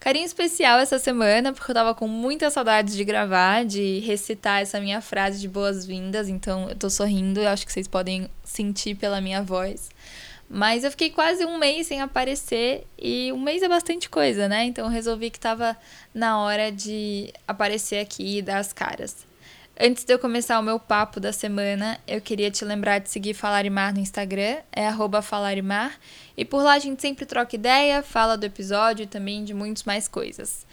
Carinho 0.00 0.24
especial 0.24 0.78
essa 0.78 0.98
semana, 0.98 1.52
porque 1.52 1.70
eu 1.70 1.74
tava 1.74 1.94
com 1.94 2.08
muitas 2.08 2.54
saudades 2.54 2.96
de 2.96 3.04
gravar, 3.04 3.66
de 3.66 3.98
recitar 3.98 4.62
essa 4.62 4.80
minha 4.80 5.02
frase 5.02 5.38
de 5.38 5.46
boas-vindas, 5.46 6.26
então 6.26 6.70
eu 6.70 6.74
tô 6.74 6.88
sorrindo, 6.88 7.38
eu 7.38 7.48
acho 7.50 7.66
que 7.66 7.72
vocês 7.72 7.86
podem 7.86 8.26
sentir 8.42 8.94
pela 8.94 9.20
minha 9.20 9.42
voz. 9.42 9.90
Mas 10.48 10.84
eu 10.84 10.90
fiquei 10.90 11.10
quase 11.10 11.44
um 11.44 11.58
mês 11.58 11.86
sem 11.86 12.00
aparecer 12.00 12.86
e 12.98 13.30
um 13.30 13.38
mês 13.38 13.62
é 13.62 13.68
bastante 13.68 14.08
coisa, 14.08 14.48
né? 14.48 14.64
Então 14.64 14.86
eu 14.86 14.90
resolvi 14.90 15.28
que 15.28 15.38
tava 15.38 15.76
na 16.14 16.40
hora 16.40 16.72
de 16.72 17.30
aparecer 17.46 17.98
aqui 18.00 18.38
e 18.38 18.42
dar 18.42 18.58
as 18.58 18.72
caras. 18.72 19.29
Antes 19.82 20.04
de 20.04 20.12
eu 20.12 20.18
começar 20.18 20.60
o 20.60 20.62
meu 20.62 20.78
papo 20.78 21.18
da 21.18 21.32
semana, 21.32 21.98
eu 22.06 22.20
queria 22.20 22.50
te 22.50 22.66
lembrar 22.66 22.98
de 22.98 23.08
seguir 23.08 23.32
Falarimar 23.32 23.94
no 23.94 23.98
Instagram, 23.98 24.58
é 24.70 24.92
Falarimar, 25.22 25.98
e 26.36 26.44
por 26.44 26.62
lá 26.62 26.74
a 26.74 26.78
gente 26.78 27.00
sempre 27.00 27.24
troca 27.24 27.56
ideia, 27.56 28.02
fala 28.02 28.36
do 28.36 28.44
episódio 28.44 29.04
e 29.04 29.06
também 29.06 29.42
de 29.42 29.54
muitas 29.54 29.84
mais 29.84 30.06
coisas. 30.06 30.66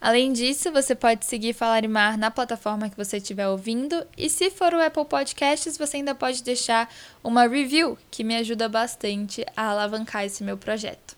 Além 0.00 0.32
disso, 0.32 0.70
você 0.70 0.94
pode 0.94 1.24
seguir 1.24 1.52
Falarimar 1.52 2.16
na 2.16 2.30
plataforma 2.30 2.88
que 2.88 2.96
você 2.96 3.16
estiver 3.16 3.48
ouvindo, 3.48 4.06
e 4.16 4.30
se 4.30 4.50
for 4.50 4.72
o 4.72 4.80
Apple 4.80 5.06
Podcasts, 5.06 5.76
você 5.76 5.96
ainda 5.96 6.14
pode 6.14 6.40
deixar 6.44 6.88
uma 7.24 7.44
review, 7.48 7.98
que 8.08 8.22
me 8.22 8.36
ajuda 8.36 8.68
bastante 8.68 9.44
a 9.56 9.70
alavancar 9.70 10.24
esse 10.24 10.44
meu 10.44 10.56
projeto. 10.56 11.16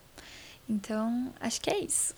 Então, 0.67 1.31
acho 1.39 1.61
que 1.61 1.69
é 1.69 1.81
isso. 1.81 2.15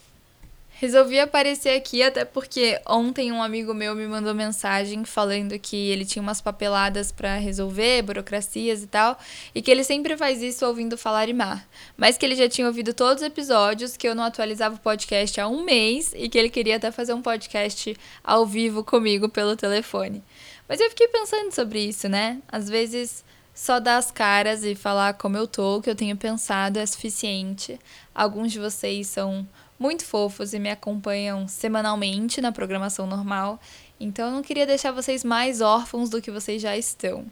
Resolvi 0.82 1.20
aparecer 1.20 1.76
aqui 1.76 2.02
até 2.02 2.24
porque 2.24 2.76
ontem 2.84 3.30
um 3.30 3.40
amigo 3.40 3.72
meu 3.72 3.94
me 3.94 4.04
mandou 4.04 4.34
mensagem 4.34 5.04
falando 5.04 5.56
que 5.56 5.76
ele 5.76 6.04
tinha 6.04 6.20
umas 6.20 6.40
papeladas 6.40 7.12
para 7.12 7.36
resolver, 7.36 8.02
burocracias 8.02 8.82
e 8.82 8.88
tal, 8.88 9.16
e 9.54 9.62
que 9.62 9.70
ele 9.70 9.84
sempre 9.84 10.16
faz 10.16 10.42
isso 10.42 10.66
ouvindo 10.66 10.98
falar 10.98 11.28
e 11.28 11.32
mar, 11.32 11.64
mas 11.96 12.18
que 12.18 12.26
ele 12.26 12.34
já 12.34 12.48
tinha 12.48 12.66
ouvido 12.66 12.92
todos 12.92 13.22
os 13.22 13.28
episódios, 13.28 13.96
que 13.96 14.08
eu 14.08 14.14
não 14.16 14.24
atualizava 14.24 14.74
o 14.74 14.80
podcast 14.80 15.40
há 15.40 15.46
um 15.46 15.62
mês 15.62 16.12
e 16.16 16.28
que 16.28 16.36
ele 16.36 16.50
queria 16.50 16.78
até 16.78 16.90
fazer 16.90 17.14
um 17.14 17.22
podcast 17.22 17.96
ao 18.24 18.44
vivo 18.44 18.82
comigo 18.82 19.28
pelo 19.28 19.54
telefone. 19.54 20.20
Mas 20.68 20.80
eu 20.80 20.90
fiquei 20.90 21.06
pensando 21.06 21.54
sobre 21.54 21.78
isso, 21.78 22.08
né? 22.08 22.42
Às 22.48 22.68
vezes 22.68 23.24
só 23.54 23.78
dar 23.78 23.98
as 23.98 24.10
caras 24.10 24.64
e 24.64 24.74
falar 24.74 25.14
como 25.14 25.36
eu 25.36 25.46
tô, 25.46 25.76
o 25.76 25.80
que 25.80 25.90
eu 25.90 25.94
tenho 25.94 26.16
pensado 26.16 26.80
é 26.80 26.86
suficiente. 26.86 27.78
Alguns 28.12 28.50
de 28.50 28.58
vocês 28.58 29.06
são 29.06 29.46
muito 29.82 30.04
fofos 30.04 30.54
e 30.54 30.60
me 30.60 30.70
acompanham 30.70 31.48
semanalmente 31.48 32.40
na 32.40 32.52
programação 32.52 33.04
normal, 33.04 33.60
então 33.98 34.26
eu 34.26 34.32
não 34.32 34.42
queria 34.42 34.64
deixar 34.64 34.92
vocês 34.92 35.24
mais 35.24 35.60
órfãos 35.60 36.08
do 36.08 36.22
que 36.22 36.30
vocês 36.30 36.62
já 36.62 36.76
estão. 36.76 37.26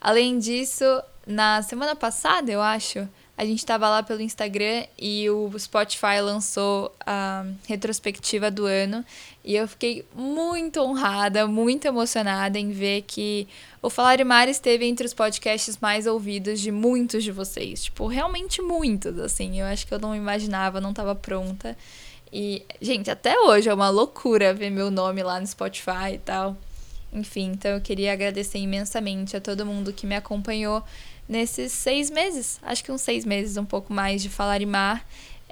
Além 0.00 0.38
disso, 0.40 0.84
na 1.24 1.62
semana 1.62 1.94
passada, 1.94 2.50
eu 2.50 2.60
acho, 2.60 3.08
a 3.36 3.44
gente 3.44 3.58
estava 3.58 3.88
lá 3.88 4.02
pelo 4.02 4.20
Instagram 4.20 4.84
e 4.96 5.28
o 5.28 5.50
Spotify 5.58 6.20
lançou 6.22 6.94
a 7.04 7.44
retrospectiva 7.66 8.48
do 8.48 8.64
ano 8.64 9.04
e 9.44 9.56
eu 9.56 9.66
fiquei 9.66 10.06
muito 10.14 10.80
honrada, 10.80 11.46
muito 11.46 11.86
emocionada 11.86 12.58
em 12.58 12.70
ver 12.70 13.02
que 13.02 13.48
o 13.82 13.90
Falar 13.90 14.24
Mar 14.24 14.48
esteve 14.48 14.86
entre 14.86 15.04
os 15.04 15.12
podcasts 15.12 15.78
mais 15.78 16.06
ouvidos 16.06 16.60
de 16.60 16.70
muitos 16.70 17.24
de 17.24 17.32
vocês. 17.32 17.84
Tipo, 17.84 18.06
realmente 18.06 18.62
muitos, 18.62 19.18
assim. 19.18 19.60
Eu 19.60 19.66
acho 19.66 19.86
que 19.86 19.92
eu 19.92 19.98
não 19.98 20.14
imaginava, 20.14 20.80
não 20.80 20.90
estava 20.90 21.14
pronta. 21.14 21.76
E, 22.32 22.64
gente, 22.80 23.10
até 23.10 23.38
hoje 23.38 23.68
é 23.68 23.74
uma 23.74 23.90
loucura 23.90 24.54
ver 24.54 24.70
meu 24.70 24.90
nome 24.90 25.22
lá 25.22 25.40
no 25.40 25.46
Spotify 25.46 26.14
e 26.14 26.18
tal. 26.18 26.56
Enfim, 27.12 27.52
então 27.52 27.72
eu 27.72 27.80
queria 27.80 28.12
agradecer 28.12 28.58
imensamente 28.58 29.36
a 29.36 29.40
todo 29.40 29.66
mundo 29.66 29.92
que 29.92 30.06
me 30.06 30.16
acompanhou 30.16 30.82
nesses 31.28 31.72
seis 31.72 32.10
meses, 32.10 32.58
acho 32.62 32.84
que 32.84 32.92
uns 32.92 33.00
seis 33.00 33.24
meses, 33.24 33.56
um 33.56 33.64
pouco 33.64 33.92
mais 33.92 34.22
de 34.22 34.28
Falar 34.28 34.60
e 34.60 34.66
Mar. 34.66 35.06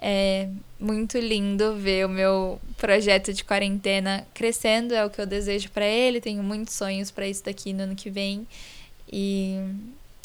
É 0.04 0.48
muito 0.80 1.16
lindo 1.18 1.76
ver 1.76 2.04
o 2.04 2.08
meu 2.08 2.60
projeto 2.76 3.32
de 3.32 3.44
quarentena 3.44 4.26
crescendo, 4.34 4.92
é 4.92 5.04
o 5.04 5.10
que 5.10 5.20
eu 5.20 5.26
desejo 5.26 5.70
para 5.70 5.86
ele. 5.86 6.20
Tenho 6.20 6.42
muitos 6.42 6.74
sonhos 6.74 7.10
para 7.10 7.28
isso 7.28 7.44
daqui 7.44 7.72
no 7.72 7.84
ano 7.84 7.94
que 7.94 8.10
vem. 8.10 8.46
E, 9.10 9.60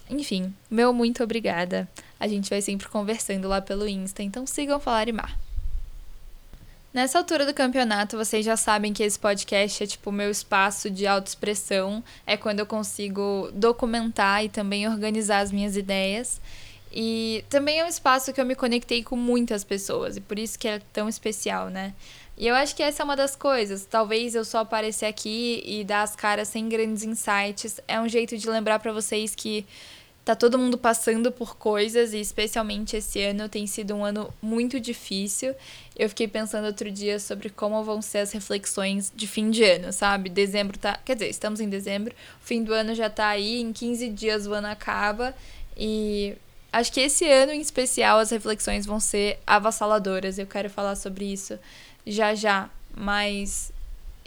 enfim, 0.10 0.52
meu 0.70 0.92
muito 0.92 1.24
obrigada. 1.24 1.88
A 2.20 2.28
gente 2.28 2.50
vai 2.50 2.62
sempre 2.62 2.88
conversando 2.88 3.48
lá 3.48 3.62
pelo 3.62 3.88
Insta, 3.88 4.24
então 4.24 4.48
sigam 4.48 4.80
Falar 4.80 5.08
e 5.08 5.12
Mar. 5.12 5.38
Nessa 6.98 7.20
altura 7.20 7.46
do 7.46 7.54
campeonato, 7.54 8.18
vocês 8.18 8.44
já 8.44 8.58
sabem 8.58 8.92
que 8.92 9.04
esse 9.04 9.20
podcast 9.20 9.84
é 9.84 9.86
tipo 9.86 10.10
o 10.10 10.12
meu 10.12 10.32
espaço 10.32 10.90
de 10.90 11.06
autoexpressão, 11.06 12.04
é 12.26 12.36
quando 12.36 12.58
eu 12.58 12.66
consigo 12.66 13.52
documentar 13.54 14.44
e 14.44 14.50
também 14.50 14.88
organizar 14.88 15.42
as 15.42 15.52
minhas 15.52 15.78
ideias. 15.78 16.42
E 16.92 17.46
também 17.52 17.80
é 17.80 17.86
um 17.86 17.88
espaço 17.88 18.34
que 18.34 18.42
eu 18.42 18.46
me 18.48 18.56
conectei 18.56 19.04
com 19.04 19.16
muitas 19.16 19.64
pessoas, 19.64 20.18
e 20.18 20.22
por 20.22 20.40
isso 20.40 20.58
que 20.58 20.68
é 20.68 20.82
tão 20.92 21.08
especial, 21.08 21.70
né? 21.70 21.94
E 22.36 22.48
eu 22.48 22.56
acho 22.56 22.76
que 22.76 22.82
essa 22.82 23.04
é 23.04 23.06
uma 23.06 23.16
das 23.16 23.36
coisas. 23.36 23.86
Talvez 23.86 24.34
eu 24.34 24.44
só 24.44 24.62
aparecer 24.62 25.06
aqui 25.06 25.62
e 25.68 25.84
dar 25.84 26.02
as 26.02 26.16
caras 26.16 26.48
sem 26.48 26.68
grandes 26.68 27.04
insights 27.04 27.80
é 27.88 28.02
um 28.02 28.10
jeito 28.10 28.36
de 28.36 28.50
lembrar 28.50 28.80
para 28.80 28.92
vocês 28.92 29.36
que 29.36 29.68
Tá 30.28 30.36
todo 30.36 30.60
mundo 30.60 30.78
passando 30.78 31.32
por 31.32 31.56
coisas 31.56 32.12
e 32.12 32.20
especialmente 32.20 32.98
esse 32.98 33.24
ano 33.24 33.48
tem 33.48 33.66
sido 33.66 33.96
um 33.96 34.04
ano 34.04 34.30
muito 34.42 34.78
difícil. 34.78 35.56
Eu 35.98 36.10
fiquei 36.10 36.28
pensando 36.28 36.66
outro 36.66 36.92
dia 36.92 37.18
sobre 37.18 37.50
como 37.50 37.82
vão 37.82 38.02
ser 38.02 38.18
as 38.18 38.34
reflexões 38.34 39.10
de 39.16 39.26
fim 39.26 39.50
de 39.50 39.64
ano, 39.64 39.94
sabe? 39.94 40.30
Dezembro 40.30 40.78
tá, 40.78 41.00
quer 41.06 41.14
dizer, 41.14 41.30
estamos 41.30 41.62
em 41.62 41.70
dezembro, 41.70 42.14
o 42.44 42.46
fim 42.46 42.62
do 42.62 42.74
ano 42.74 42.94
já 42.94 43.10
tá 43.10 43.28
aí, 43.30 43.62
em 43.62 43.72
15 43.72 44.10
dias 44.10 44.46
o 44.46 44.54
ano 44.54 44.68
acaba 44.68 45.34
e 45.78 46.36
acho 46.74 46.92
que 46.92 47.00
esse 47.00 47.24
ano 47.26 47.54
em 47.54 47.62
especial 47.62 48.20
as 48.20 48.30
reflexões 48.30 48.86
vão 48.86 49.00
ser 49.00 49.40
avassaladoras. 49.48 50.38
Eu 50.38 50.46
quero 50.46 50.70
falar 50.70 50.98
sobre 50.98 51.24
isso 51.24 51.58
já 52.06 52.36
já, 52.36 52.70
mas 52.94 53.72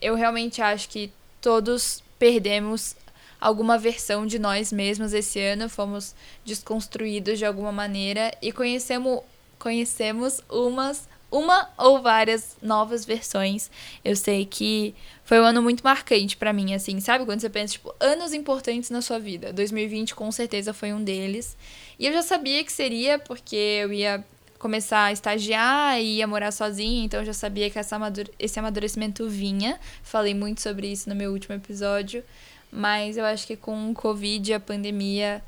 eu 0.01 0.15
realmente 0.15 0.63
acho 0.63 0.89
que 0.89 1.13
todos 1.43 2.03
perdemos 2.19 2.97
alguma 3.41 3.79
versão 3.79 4.27
de 4.27 4.39
nós 4.39 4.73
mesmos 4.73 5.13
esse 5.13 5.41
ano, 5.41 5.69
fomos 5.69 6.15
desconstruídos 6.45 7.39
de 7.39 7.47
alguma 7.47 7.73
maneira 7.73 8.33
e 8.43 8.53
conhecemos, 8.53 9.21
conhecemos 9.59 10.43
umas 10.49 11.09
uma 11.31 11.71
ou 11.79 12.03
várias 12.03 12.57
novas 12.61 13.05
versões. 13.05 13.71
Eu 14.05 14.17
sei 14.17 14.45
que 14.45 14.95
foi 15.25 15.41
um 15.41 15.45
ano 15.45 15.63
muito 15.63 15.83
marcante 15.83 16.37
para 16.37 16.53
mim, 16.53 16.75
assim, 16.75 16.99
sabe? 17.01 17.25
Quando 17.25 17.41
você 17.41 17.49
pensa, 17.49 17.75
tipo, 17.75 17.95
anos 18.01 18.33
importantes 18.33 18.91
na 18.91 19.01
sua 19.01 19.19
vida. 19.19 19.53
2020 19.53 20.15
com 20.15 20.31
certeza 20.33 20.75
foi 20.75 20.93
um 20.93 21.03
deles. 21.03 21.57
E 21.99 22.07
eu 22.07 22.13
já 22.13 22.23
sabia 22.23 22.65
que 22.65 22.73
seria, 22.73 23.19
porque 23.19 23.55
eu 23.55 23.93
ia 23.93 24.25
começar 24.59 25.05
a 25.05 25.13
estagiar 25.13 26.01
e 26.01 26.17
ia 26.17 26.27
morar 26.27 26.51
sozinha, 26.51 27.05
então 27.05 27.21
eu 27.21 27.27
já 27.27 27.33
sabia 27.33 27.71
que 27.71 27.79
essa 27.79 27.97
amadure 27.97 28.31
esse 28.39 28.59
amadurecimento 28.59 29.27
vinha. 29.29 29.79
Falei 30.03 30.35
muito 30.35 30.61
sobre 30.61 30.89
isso 30.89 31.09
no 31.09 31.15
meu 31.15 31.33
último 31.33 31.55
episódio 31.55 32.23
mas 32.71 33.17
eu 33.17 33.25
acho 33.25 33.47
que 33.47 33.57
com 33.57 33.91
o 33.91 33.95
Covid 33.95 34.51
e 34.51 34.55
a 34.55 34.61
pandemia 34.61 35.43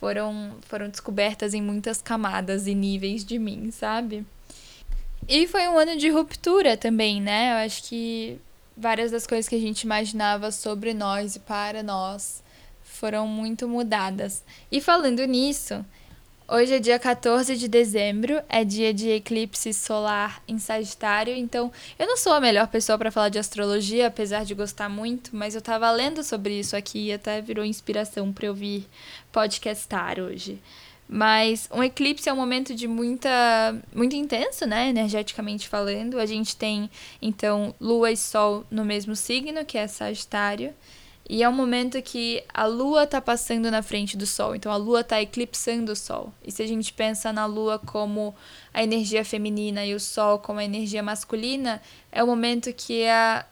foram, 0.00 0.56
foram 0.62 0.88
descobertas 0.88 1.54
em 1.54 1.62
muitas 1.62 2.02
camadas 2.02 2.66
e 2.66 2.74
níveis 2.74 3.24
de 3.24 3.38
mim, 3.38 3.70
sabe? 3.70 4.24
E 5.28 5.46
foi 5.46 5.66
um 5.68 5.78
ano 5.78 5.96
de 5.96 6.08
ruptura 6.08 6.76
também, 6.76 7.20
né? 7.20 7.52
Eu 7.52 7.66
acho 7.66 7.82
que 7.84 8.38
várias 8.76 9.10
das 9.10 9.26
coisas 9.26 9.48
que 9.48 9.56
a 9.56 9.60
gente 9.60 9.82
imaginava 9.82 10.52
sobre 10.52 10.92
nós 10.92 11.36
e 11.36 11.40
para 11.40 11.82
nós 11.82 12.42
foram 12.82 13.26
muito 13.26 13.68
mudadas. 13.68 14.44
E 14.70 14.80
falando 14.80 15.24
nisso, 15.24 15.84
Hoje 16.48 16.74
é 16.74 16.78
dia 16.78 16.96
14 16.96 17.56
de 17.56 17.66
dezembro, 17.66 18.40
é 18.48 18.62
dia 18.62 18.94
de 18.94 19.10
eclipse 19.10 19.74
solar 19.74 20.40
em 20.46 20.60
Sagitário, 20.60 21.34
então 21.34 21.72
eu 21.98 22.06
não 22.06 22.16
sou 22.16 22.32
a 22.34 22.40
melhor 22.40 22.68
pessoa 22.68 22.96
para 22.96 23.10
falar 23.10 23.30
de 23.30 23.38
astrologia, 23.40 24.06
apesar 24.06 24.44
de 24.44 24.54
gostar 24.54 24.88
muito, 24.88 25.34
mas 25.34 25.56
eu 25.56 25.60
tava 25.60 25.90
lendo 25.90 26.22
sobre 26.22 26.56
isso 26.56 26.76
aqui 26.76 27.06
e 27.06 27.12
até 27.12 27.42
virou 27.42 27.64
inspiração 27.64 28.32
para 28.32 28.46
eu 28.46 28.54
vir 28.54 28.86
podcastar 29.32 30.20
hoje. 30.20 30.62
Mas 31.08 31.68
um 31.72 31.82
eclipse 31.82 32.28
é 32.28 32.32
um 32.32 32.36
momento 32.36 32.76
de 32.76 32.86
muita 32.86 33.28
muito 33.92 34.14
intenso, 34.14 34.66
né, 34.66 34.88
energeticamente 34.88 35.68
falando. 35.68 36.16
A 36.16 36.26
gente 36.26 36.54
tem 36.54 36.88
então 37.20 37.74
lua 37.80 38.12
e 38.12 38.16
sol 38.16 38.64
no 38.70 38.84
mesmo 38.84 39.16
signo, 39.16 39.64
que 39.64 39.76
é 39.76 39.88
Sagitário. 39.88 40.72
E 41.28 41.42
é 41.42 41.48
um 41.48 41.52
momento 41.52 42.00
que 42.02 42.44
a 42.54 42.66
lua 42.66 43.02
está 43.02 43.20
passando 43.20 43.68
na 43.68 43.82
frente 43.82 44.16
do 44.16 44.26
sol, 44.26 44.54
então 44.54 44.70
a 44.70 44.76
lua 44.76 45.00
está 45.00 45.20
eclipsando 45.20 45.92
o 45.92 45.96
sol. 45.96 46.32
E 46.44 46.52
se 46.52 46.62
a 46.62 46.66
gente 46.66 46.92
pensa 46.92 47.32
na 47.32 47.46
lua 47.46 47.80
como 47.80 48.32
a 48.72 48.82
energia 48.82 49.24
feminina 49.24 49.84
e 49.84 49.92
o 49.92 49.98
sol 49.98 50.38
como 50.38 50.60
a 50.60 50.64
energia 50.64 51.02
masculina, 51.02 51.82
é 52.12 52.22
o 52.22 52.26
momento 52.28 52.72
que 52.72 53.06
a, 53.08 53.44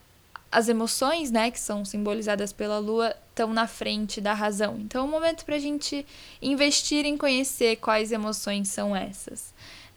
as 0.52 0.68
emoções, 0.68 1.32
né, 1.32 1.50
que 1.50 1.58
são 1.58 1.84
simbolizadas 1.84 2.52
pela 2.52 2.78
lua, 2.78 3.12
estão 3.30 3.52
na 3.52 3.66
frente 3.66 4.20
da 4.20 4.34
razão. 4.34 4.76
Então 4.78 5.02
é 5.02 5.04
um 5.04 5.10
momento 5.10 5.44
para 5.44 5.56
a 5.56 5.58
gente 5.58 6.06
investir 6.40 7.04
em 7.04 7.16
conhecer 7.16 7.76
quais 7.76 8.12
emoções 8.12 8.68
são 8.68 8.94
essas. 8.94 9.52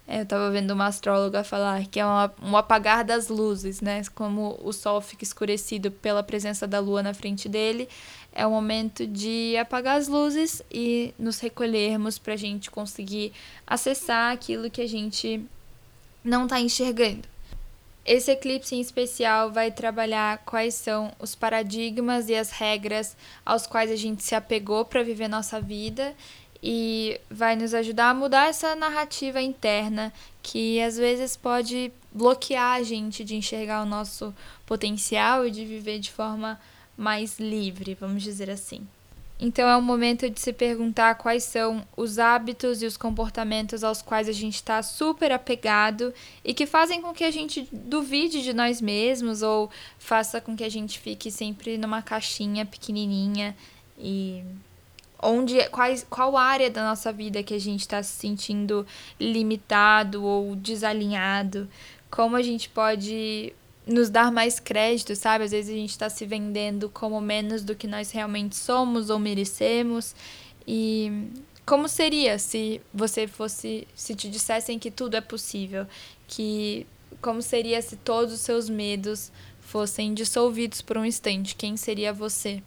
É, 0.07 0.19
eu 0.19 0.23
estava 0.23 0.49
vendo 0.49 0.71
uma 0.71 0.85
astróloga 0.85 1.43
falar 1.43 1.85
que 1.87 1.99
é 1.99 2.05
uma, 2.05 2.33
um 2.41 2.55
apagar 2.55 3.03
das 3.03 3.27
luzes, 3.27 3.81
né? 3.81 4.01
Como 4.15 4.57
o 4.63 4.71
sol 4.71 5.01
fica 5.01 5.25
escurecido 5.25 5.91
pela 5.91 6.23
presença 6.23 6.65
da 6.65 6.79
lua 6.79 7.03
na 7.03 7.13
frente 7.13 7.49
dele, 7.49 7.89
é 8.31 8.47
o 8.47 8.51
momento 8.51 9.05
de 9.05 9.57
apagar 9.57 9.97
as 9.97 10.07
luzes 10.07 10.61
e 10.71 11.13
nos 11.19 11.39
recolhermos 11.39 12.17
para 12.17 12.35
a 12.35 12.37
gente 12.37 12.71
conseguir 12.71 13.33
acessar 13.65 14.31
aquilo 14.31 14.69
que 14.69 14.81
a 14.81 14.87
gente 14.87 15.43
não 16.23 16.43
está 16.43 16.59
enxergando. 16.61 17.27
Esse 18.05 18.31
eclipse 18.31 18.73
em 18.73 18.79
especial 18.79 19.51
vai 19.51 19.69
trabalhar 19.69 20.37
quais 20.45 20.75
são 20.75 21.11
os 21.19 21.35
paradigmas 21.35 22.29
e 22.29 22.35
as 22.35 22.51
regras 22.51 23.17
aos 23.45 23.67
quais 23.67 23.91
a 23.91 23.97
gente 23.97 24.23
se 24.23 24.33
apegou 24.33 24.85
para 24.85 25.03
viver 25.03 25.27
nossa 25.27 25.59
vida 25.59 26.15
e 26.61 27.19
vai 27.29 27.55
nos 27.55 27.73
ajudar 27.73 28.09
a 28.09 28.13
mudar 28.13 28.47
essa 28.47 28.75
narrativa 28.75 29.41
interna 29.41 30.11
que 30.41 30.81
às 30.81 30.97
vezes 30.97 31.35
pode 31.35 31.91
bloquear 32.11 32.77
a 32.77 32.83
gente 32.83 33.23
de 33.23 33.35
enxergar 33.35 33.83
o 33.83 33.85
nosso 33.85 34.33
potencial 34.65 35.45
e 35.45 35.51
de 35.51 35.65
viver 35.65 35.99
de 35.99 36.11
forma 36.11 36.59
mais 36.97 37.39
livre, 37.39 37.93
vamos 37.93 38.23
dizer 38.23 38.49
assim. 38.49 38.87
Então 39.39 39.69
é 39.69 39.77
um 39.77 39.81
momento 39.81 40.27
de 40.27 40.39
se 40.39 40.51
perguntar 40.51 41.13
quais 41.15 41.43
são 41.43 41.85
os 41.95 42.17
hábitos 42.17 42.81
e 42.81 42.87
os 42.87 42.97
comportamentos 42.97 43.83
aos 43.83 44.01
quais 44.01 44.27
a 44.27 44.31
gente 44.31 44.55
está 44.55 44.81
super 44.81 45.31
apegado 45.31 46.11
e 46.43 46.55
que 46.55 46.65
fazem 46.65 47.01
com 47.03 47.13
que 47.13 47.23
a 47.23 47.29
gente 47.29 47.67
duvide 47.71 48.41
de 48.41 48.51
nós 48.51 48.81
mesmos 48.81 49.43
ou 49.43 49.69
faça 49.99 50.41
com 50.41 50.55
que 50.55 50.63
a 50.63 50.69
gente 50.69 50.97
fique 50.97 51.29
sempre 51.29 51.77
numa 51.77 52.01
caixinha 52.01 52.65
pequenininha 52.65 53.55
e 53.95 54.43
onde 55.21 55.67
quais, 55.69 56.05
qual 56.09 56.37
área 56.37 56.69
da 56.69 56.83
nossa 56.83 57.11
vida 57.11 57.43
que 57.43 57.53
a 57.53 57.59
gente 57.59 57.81
está 57.81 58.01
se 58.03 58.13
sentindo 58.13 58.85
limitado 59.19 60.23
ou 60.23 60.55
desalinhado, 60.55 61.67
como 62.09 62.35
a 62.35 62.41
gente 62.41 62.69
pode 62.69 63.53
nos 63.85 64.09
dar 64.09 64.31
mais 64.31 64.59
crédito, 64.59 65.15
sabe? 65.15 65.45
Às 65.45 65.51
vezes 65.51 65.73
a 65.73 65.77
gente 65.77 65.91
está 65.91 66.09
se 66.09 66.25
vendendo 66.25 66.89
como 66.89 67.19
menos 67.21 67.63
do 67.63 67.75
que 67.75 67.87
nós 67.87 68.11
realmente 68.11 68.55
somos 68.55 69.09
ou 69.09 69.17
merecemos. 69.17 70.13
E 70.67 71.29
como 71.65 71.87
seria 71.87 72.37
se 72.37 72.81
você 72.93 73.27
fosse, 73.27 73.87
se 73.95 74.13
te 74.13 74.29
dissessem 74.29 74.77
que 74.77 74.91
tudo 74.91 75.15
é 75.15 75.21
possível, 75.21 75.87
que 76.27 76.85
como 77.21 77.41
seria 77.41 77.81
se 77.81 77.95
todos 77.95 78.33
os 78.33 78.41
seus 78.41 78.69
medos 78.69 79.31
fossem 79.61 80.13
dissolvidos 80.13 80.81
por 80.81 80.97
um 80.97 81.05
instante? 81.05 81.55
Quem 81.55 81.77
seria 81.77 82.13
você? 82.13 82.61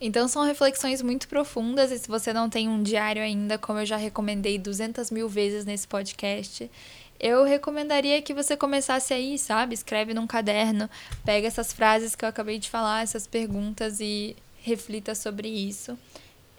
Então 0.00 0.26
são 0.26 0.44
reflexões 0.44 1.02
muito 1.02 1.28
profundas 1.28 1.90
e 1.90 1.98
se 1.98 2.08
você 2.08 2.32
não 2.32 2.48
tem 2.48 2.68
um 2.68 2.82
diário 2.82 3.22
ainda, 3.22 3.58
como 3.58 3.80
eu 3.80 3.86
já 3.86 3.96
recomendei 3.96 4.58
200 4.58 5.10
mil 5.10 5.28
vezes 5.28 5.66
nesse 5.66 5.86
podcast, 5.86 6.70
eu 7.18 7.44
recomendaria 7.44 8.22
que 8.22 8.32
você 8.32 8.56
começasse 8.56 9.12
aí, 9.12 9.38
sabe? 9.38 9.74
Escreve 9.74 10.14
num 10.14 10.26
caderno, 10.26 10.88
pega 11.22 11.46
essas 11.46 11.70
frases 11.70 12.14
que 12.14 12.24
eu 12.24 12.28
acabei 12.30 12.58
de 12.58 12.70
falar, 12.70 13.02
essas 13.02 13.26
perguntas 13.26 14.00
e 14.00 14.34
reflita 14.62 15.14
sobre 15.14 15.48
isso. 15.48 15.98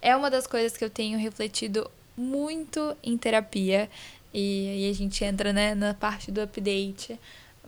É 0.04 0.16
uma 0.16 0.30
das 0.30 0.46
coisas 0.46 0.78
que 0.78 0.86
eu 0.86 0.90
tenho 0.90 1.18
refletido 1.18 1.90
muito 2.16 2.96
em 3.02 3.18
terapia 3.18 3.90
e 4.32 4.70
aí 4.70 4.90
a 4.92 4.94
gente 4.94 5.24
entra 5.24 5.52
né, 5.52 5.74
na 5.74 5.96
parte 5.96 6.32
do 6.32 6.42
update 6.42 7.20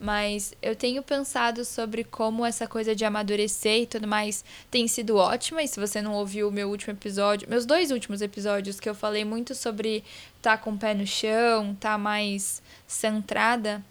mas 0.04 0.54
eu 0.62 0.76
tenho 0.76 1.02
pensado 1.02 1.64
sobre 1.64 2.04
como 2.04 2.46
essa 2.46 2.68
coisa 2.68 2.94
de 2.94 3.06
amadurecer 3.06 3.84
e 3.84 3.88
tudo 3.88 4.06
mais 4.06 4.44
tem 4.70 4.86
sido 4.86 5.16
ótima. 5.16 5.64
E 5.64 5.68
se 5.68 5.80
você 5.80 6.02
não 6.02 6.14
ouviu 6.14 6.50
o 6.50 6.52
meu 6.52 6.70
último 6.70 6.92
episódio, 6.92 7.50
meus 7.50 7.66
dois 7.66 7.90
últimos 7.90 8.22
episódios, 8.22 8.82
que 8.82 8.90
eu 8.90 8.94
falei 8.94 9.24
muito 9.24 9.56
sobre 9.56 10.04
tá 10.42 10.58
com 10.58 10.72
o 10.72 10.78
pé 10.78 10.94
no 10.94 11.08
chão, 11.08 11.74
tá 11.80 11.98
mais 11.98 12.62
centrada, 12.86 13.82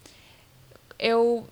eu. 0.98 1.48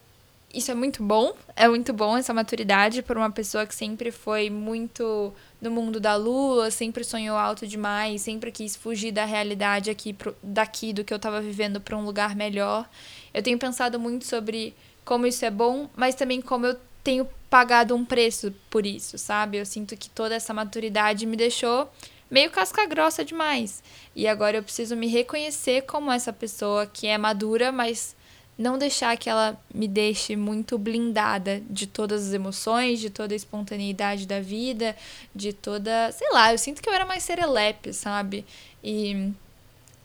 Isso 0.53 0.71
é 0.71 0.75
muito 0.75 1.01
bom, 1.03 1.33
é 1.55 1.69
muito 1.69 1.93
bom 1.93 2.17
essa 2.17 2.35
maturidade 2.35 3.03
por 3.03 3.17
uma 3.17 3.31
pessoa 3.31 3.65
que 3.65 3.75
sempre 3.75 4.11
foi 4.11 4.51
muito 4.51 5.33
no 5.61 5.71
mundo 5.71 6.01
da 6.01 6.17
lua, 6.17 6.73
sempre 6.73 7.05
sonhou 7.05 7.37
alto 7.37 7.69
demais, 7.69 8.23
sempre 8.23 8.51
quis 8.51 8.75
fugir 8.75 9.12
da 9.12 9.25
realidade 9.25 9.91
aqui 9.91 10.12
pro, 10.12 10.35
daqui 10.43 10.93
do 10.93 11.05
que 11.05 11.15
eu 11.15 11.19
estava 11.19 11.41
vivendo 11.41 11.81
para 11.81 11.97
um 11.97 12.05
lugar 12.05 12.35
melhor. 12.35 12.89
Eu 13.32 13.43
tenho 13.43 13.59
pensado 13.59 13.99
muito 13.99 14.25
sobre 14.25 14.75
como 15.05 15.27
isso 15.27 15.44
é 15.44 15.50
bom, 15.50 15.88
mas 15.97 16.15
também 16.15 16.41
como 16.41 16.67
eu 16.67 16.77
tenho 17.03 17.29
pagado 17.49 17.94
um 17.94 18.05
preço 18.05 18.55
por 18.69 18.87
isso, 18.87 19.19
sabe? 19.19 19.59
Eu 19.59 19.67
sinto 19.67 19.97
que 19.97 20.09
toda 20.09 20.35
essa 20.35 20.55
maturidade 20.55 21.27
me 21.27 21.37
deixou 21.37 21.91
meio 22.31 22.50
casca 22.50 22.87
grossa 22.87 23.25
demais. 23.25 23.82
E 24.15 24.29
agora 24.29 24.59
eu 24.59 24.62
preciso 24.62 24.97
me 24.97 25.09
reconhecer 25.09 25.82
como 25.82 26.12
essa 26.12 26.32
pessoa 26.32 26.87
que 26.87 27.06
é 27.06 27.19
madura, 27.19 27.73
mas 27.73 28.15
não 28.56 28.79
deixar 28.79 29.17
que 29.17 29.29
ela 29.29 29.59
me 29.75 29.88
deixe 29.88 30.37
muito 30.37 30.79
blindada 30.79 31.62
de 31.69 31.87
todas 31.87 32.29
as 32.29 32.35
emoções, 32.35 33.00
de 33.00 33.09
toda 33.09 33.35
a 33.35 33.37
espontaneidade 33.37 34.26
da 34.26 34.41
vida, 34.41 34.94
de 35.35 35.53
toda. 35.53 36.12
Sei 36.12 36.31
lá, 36.31 36.53
eu 36.53 36.59
sinto 36.59 36.83
que 36.83 36.88
eu 36.88 36.93
era 36.93 37.06
mais 37.06 37.23
serelepe, 37.23 37.93
sabe? 37.93 38.44
E 38.85 39.33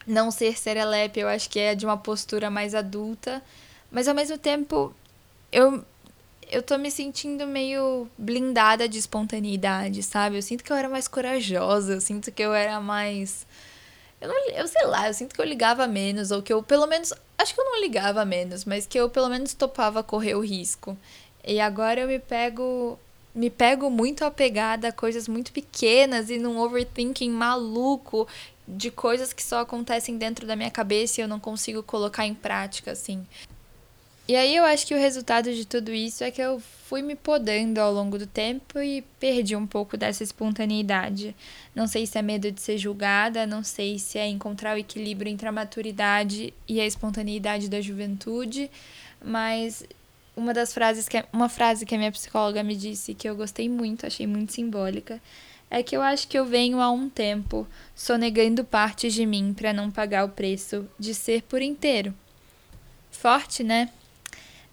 não 0.06 0.30
ser 0.30 0.58
serelepe 0.58 1.20
eu 1.20 1.28
acho 1.28 1.50
que 1.50 1.58
é 1.58 1.74
de 1.74 1.84
uma 1.84 1.96
postura 1.96 2.50
mais 2.50 2.74
adulta, 2.74 3.42
mas 3.90 4.08
ao 4.08 4.14
mesmo 4.14 4.38
tempo 4.38 4.94
eu. 5.52 5.84
Eu 6.48 6.62
tô 6.62 6.78
me 6.78 6.92
sentindo 6.92 7.44
meio 7.44 8.08
blindada 8.16 8.88
de 8.88 8.98
espontaneidade, 8.98 10.00
sabe? 10.04 10.36
Eu 10.38 10.42
sinto 10.42 10.62
que 10.62 10.70
eu 10.70 10.76
era 10.76 10.88
mais 10.88 11.08
corajosa, 11.08 11.94
eu 11.94 12.00
sinto 12.00 12.30
que 12.30 12.40
eu 12.40 12.54
era 12.54 12.80
mais 12.80 13.44
eu, 14.20 14.28
não, 14.28 14.48
eu 14.50 14.66
sei 14.66 14.86
lá, 14.86 15.08
eu 15.08 15.14
sinto 15.14 15.34
que 15.34 15.40
eu 15.40 15.44
ligava 15.44 15.86
menos, 15.86 16.30
ou 16.30 16.42
que 16.42 16.52
eu 16.52 16.62
pelo 16.62 16.86
menos. 16.86 17.12
Acho 17.38 17.54
que 17.54 17.60
eu 17.60 17.64
não 17.64 17.80
ligava 17.80 18.24
menos, 18.24 18.64
mas 18.64 18.86
que 18.86 18.98
eu 18.98 19.10
pelo 19.10 19.28
menos 19.28 19.52
topava 19.54 20.02
correr 20.02 20.34
o 20.34 20.40
risco. 20.40 20.96
E 21.46 21.60
agora 21.60 22.00
eu 22.00 22.08
me 22.08 22.18
pego. 22.18 22.98
Me 23.36 23.50
pego 23.50 23.90
muito 23.90 24.24
apegada 24.24 24.88
a 24.88 24.92
coisas 24.92 25.28
muito 25.28 25.52
pequenas 25.52 26.30
e 26.30 26.38
num 26.38 26.58
overthinking 26.58 27.30
maluco 27.30 28.26
de 28.66 28.90
coisas 28.90 29.34
que 29.34 29.44
só 29.44 29.60
acontecem 29.60 30.16
dentro 30.16 30.46
da 30.46 30.56
minha 30.56 30.70
cabeça 30.70 31.20
e 31.20 31.22
eu 31.22 31.28
não 31.28 31.38
consigo 31.38 31.82
colocar 31.82 32.24
em 32.24 32.34
prática, 32.34 32.92
assim. 32.92 33.26
E 34.26 34.34
aí 34.34 34.56
eu 34.56 34.64
acho 34.64 34.86
que 34.86 34.94
o 34.94 34.98
resultado 34.98 35.52
de 35.52 35.66
tudo 35.66 35.92
isso 35.92 36.24
é 36.24 36.30
que 36.30 36.40
eu 36.40 36.60
fui 36.88 37.02
me 37.02 37.14
podando 37.14 37.78
ao 37.78 37.92
longo 37.92 38.18
do 38.18 38.26
tempo 38.26 38.80
e 38.80 39.02
perdi 39.20 39.54
um 39.54 39.66
pouco 39.66 39.98
dessa 39.98 40.24
espontaneidade. 40.24 41.36
Não 41.74 41.86
sei 41.86 42.06
se 42.06 42.16
é 42.16 42.22
medo 42.22 42.50
de 42.50 42.60
ser 42.60 42.78
julgada, 42.78 43.46
não 43.46 43.62
sei 43.62 43.98
se 43.98 44.18
é 44.18 44.26
encontrar 44.26 44.74
o 44.76 44.80
equilíbrio 44.80 45.30
entre 45.30 45.46
a 45.46 45.52
maturidade 45.52 46.54
e 46.66 46.80
a 46.80 46.86
espontaneidade 46.86 47.68
da 47.68 47.82
juventude, 47.82 48.70
mas 49.22 49.84
uma 50.36 50.52
das 50.52 50.72
frases 50.72 51.08
que 51.08 51.24
uma 51.32 51.48
frase 51.48 51.86
que 51.86 51.94
a 51.94 51.98
minha 51.98 52.12
psicóloga 52.12 52.62
me 52.62 52.76
disse 52.76 53.14
que 53.14 53.28
eu 53.28 53.34
gostei 53.34 53.68
muito, 53.68 54.06
achei 54.06 54.26
muito 54.26 54.52
simbólica, 54.52 55.20
é 55.70 55.82
que 55.82 55.96
eu 55.96 56.02
acho 56.02 56.28
que 56.28 56.38
eu 56.38 56.44
venho 56.44 56.80
há 56.80 56.90
um 56.90 57.08
tempo 57.08 57.66
sonegando 57.94 58.64
partes 58.64 59.14
de 59.14 59.26
mim 59.26 59.52
para 59.52 59.72
não 59.72 59.90
pagar 59.90 60.24
o 60.24 60.28
preço 60.28 60.88
de 60.98 61.14
ser 61.14 61.42
por 61.42 61.62
inteiro. 61.62 62.14
Forte, 63.10 63.64
né? 63.64 63.90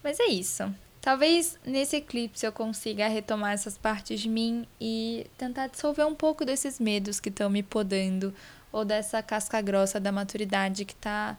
Mas 0.03 0.19
é 0.19 0.25
isso. 0.25 0.63
Talvez 1.01 1.57
nesse 1.65 1.97
eclipse 1.97 2.45
eu 2.45 2.51
consiga 2.51 3.07
retomar 3.07 3.53
essas 3.53 3.77
partes 3.77 4.19
de 4.19 4.29
mim 4.29 4.67
e 4.79 5.25
tentar 5.37 5.67
dissolver 5.67 6.05
um 6.05 6.15
pouco 6.15 6.45
desses 6.45 6.79
medos 6.79 7.19
que 7.19 7.29
estão 7.29 7.49
me 7.49 7.63
podando, 7.63 8.33
ou 8.71 8.85
dessa 8.85 9.21
casca 9.21 9.61
grossa 9.61 9.99
da 9.99 10.11
maturidade 10.11 10.85
que 10.85 10.95
tá 10.95 11.37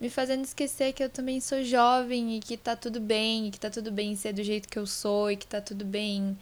me 0.00 0.08
fazendo 0.08 0.44
esquecer 0.44 0.92
que 0.92 1.02
eu 1.02 1.10
também 1.10 1.40
sou 1.40 1.64
jovem 1.64 2.36
e 2.36 2.40
que 2.40 2.56
tá 2.56 2.76
tudo 2.76 3.00
bem, 3.00 3.48
e 3.48 3.50
que 3.50 3.58
tá 3.58 3.68
tudo 3.68 3.90
bem 3.90 4.14
ser 4.14 4.32
do 4.32 4.42
jeito 4.42 4.68
que 4.68 4.78
eu 4.78 4.86
sou, 4.86 5.30
e 5.30 5.36
que 5.36 5.46
tá 5.46 5.60
tudo 5.60 5.84
bem 5.84 6.38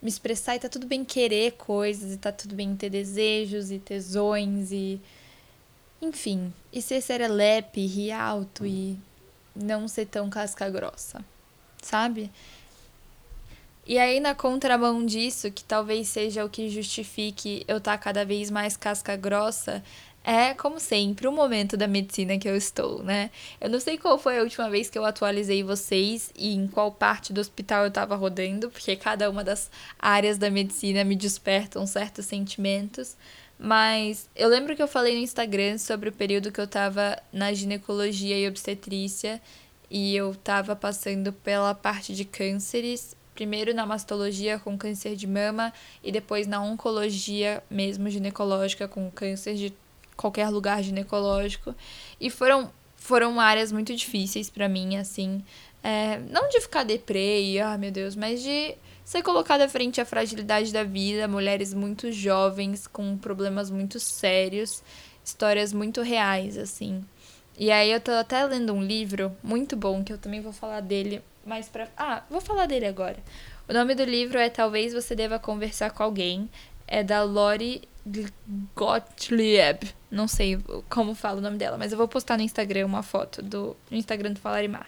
me 0.00 0.08
expressar, 0.08 0.56
e 0.56 0.60
tá 0.60 0.68
tudo 0.68 0.86
bem 0.86 1.04
querer 1.04 1.52
coisas, 1.52 2.14
e 2.14 2.16
tá 2.16 2.30
tudo 2.32 2.54
bem 2.54 2.76
ter 2.76 2.90
desejos 2.90 3.70
e 3.70 3.78
tesões, 3.78 4.70
e. 4.72 5.00
Enfim, 6.02 6.52
e 6.72 6.80
ser 6.80 7.02
serelepe, 7.02 7.84
rir 7.84 8.12
alto 8.12 8.64
e 8.64 8.96
não 9.54 9.86
ser 9.86 10.06
tão 10.06 10.30
casca 10.30 10.70
grossa, 10.70 11.22
sabe? 11.82 12.30
E 13.86 13.98
aí, 13.98 14.20
na 14.20 14.34
contramão 14.34 15.04
disso, 15.04 15.50
que 15.50 15.64
talvez 15.64 16.08
seja 16.08 16.44
o 16.44 16.48
que 16.48 16.70
justifique 16.70 17.64
eu 17.66 17.78
estar 17.78 17.98
tá 17.98 17.98
cada 17.98 18.24
vez 18.24 18.50
mais 18.50 18.76
casca 18.76 19.16
grossa, 19.16 19.82
é, 20.30 20.54
como 20.54 20.78
sempre, 20.78 21.26
o 21.26 21.32
momento 21.32 21.76
da 21.76 21.88
medicina 21.88 22.38
que 22.38 22.48
eu 22.48 22.56
estou, 22.56 23.02
né? 23.02 23.32
Eu 23.60 23.68
não 23.68 23.80
sei 23.80 23.98
qual 23.98 24.16
foi 24.16 24.38
a 24.38 24.42
última 24.42 24.70
vez 24.70 24.88
que 24.88 24.96
eu 24.96 25.04
atualizei 25.04 25.64
vocês 25.64 26.30
e 26.36 26.54
em 26.54 26.68
qual 26.68 26.92
parte 26.92 27.32
do 27.32 27.40
hospital 27.40 27.82
eu 27.82 27.88
estava 27.88 28.14
rodando, 28.14 28.70
porque 28.70 28.94
cada 28.94 29.28
uma 29.28 29.42
das 29.42 29.68
áreas 29.98 30.38
da 30.38 30.48
medicina 30.48 31.02
me 31.02 31.16
despertam 31.16 31.84
certos 31.84 32.26
sentimentos. 32.26 33.16
Mas 33.58 34.30
eu 34.36 34.48
lembro 34.48 34.76
que 34.76 34.82
eu 34.82 34.86
falei 34.86 35.16
no 35.16 35.20
Instagram 35.20 35.78
sobre 35.78 36.10
o 36.10 36.12
período 36.12 36.52
que 36.52 36.60
eu 36.60 36.68
tava 36.68 37.20
na 37.32 37.52
ginecologia 37.52 38.38
e 38.38 38.46
obstetrícia 38.46 39.42
e 39.90 40.14
eu 40.14 40.32
tava 40.36 40.76
passando 40.76 41.32
pela 41.32 41.74
parte 41.74 42.14
de 42.14 42.24
cânceres, 42.24 43.16
primeiro 43.34 43.74
na 43.74 43.84
mastologia 43.84 44.60
com 44.60 44.78
câncer 44.78 45.16
de 45.16 45.26
mama 45.26 45.72
e 46.04 46.12
depois 46.12 46.46
na 46.46 46.62
oncologia 46.62 47.64
mesmo 47.68 48.08
ginecológica 48.08 48.86
com 48.86 49.10
câncer 49.10 49.56
de 49.56 49.79
qualquer 50.20 50.48
lugar 50.50 50.82
ginecológico. 50.82 51.74
E 52.20 52.30
foram 52.30 52.70
foram 52.96 53.40
áreas 53.40 53.72
muito 53.72 53.96
difíceis 53.96 54.50
para 54.50 54.68
mim, 54.68 54.96
assim, 54.98 55.42
é, 55.82 56.18
não 56.18 56.50
de 56.50 56.60
ficar 56.60 56.84
deprê 56.84 57.42
e, 57.42 57.58
ah, 57.58 57.78
meu 57.78 57.90
Deus, 57.90 58.14
mas 58.14 58.42
de 58.42 58.74
ser 59.02 59.22
colocada 59.22 59.66
frente 59.68 60.00
à 60.00 60.04
fragilidade 60.04 60.70
da 60.70 60.84
vida, 60.84 61.26
mulheres 61.26 61.72
muito 61.72 62.12
jovens 62.12 62.86
com 62.86 63.16
problemas 63.16 63.70
muito 63.70 63.98
sérios, 63.98 64.82
histórias 65.24 65.72
muito 65.72 66.02
reais, 66.02 66.58
assim. 66.58 67.02
E 67.58 67.70
aí 67.70 67.90
eu 67.90 68.00
tô 68.00 68.12
até 68.12 68.44
lendo 68.44 68.72
um 68.74 68.82
livro 68.82 69.34
muito 69.42 69.76
bom, 69.76 70.04
que 70.04 70.12
eu 70.12 70.18
também 70.18 70.40
vou 70.40 70.52
falar 70.52 70.80
dele 70.80 71.22
mais 71.44 71.68
pra. 71.68 71.88
Ah, 71.96 72.22
vou 72.30 72.40
falar 72.40 72.66
dele 72.66 72.86
agora. 72.86 73.16
O 73.68 73.72
nome 73.72 73.94
do 73.94 74.04
livro 74.04 74.38
é 74.38 74.50
Talvez 74.50 74.92
Você 74.92 75.14
Deva 75.14 75.38
Conversar 75.38 75.90
com 75.90 76.02
Alguém. 76.02 76.50
É 76.86 77.02
da 77.02 77.22
Lori 77.22 77.82
Gottlieb. 78.74 79.94
Não 80.10 80.26
sei 80.26 80.58
como 80.88 81.14
fala 81.14 81.38
o 81.38 81.40
nome 81.40 81.58
dela, 81.58 81.78
mas 81.78 81.92
eu 81.92 81.98
vou 81.98 82.08
postar 82.08 82.36
no 82.36 82.42
Instagram 82.42 82.86
uma 82.86 83.02
foto 83.02 83.42
do 83.42 83.76
Instagram 83.90 84.32
do 84.32 84.40
Falarimar. 84.40 84.86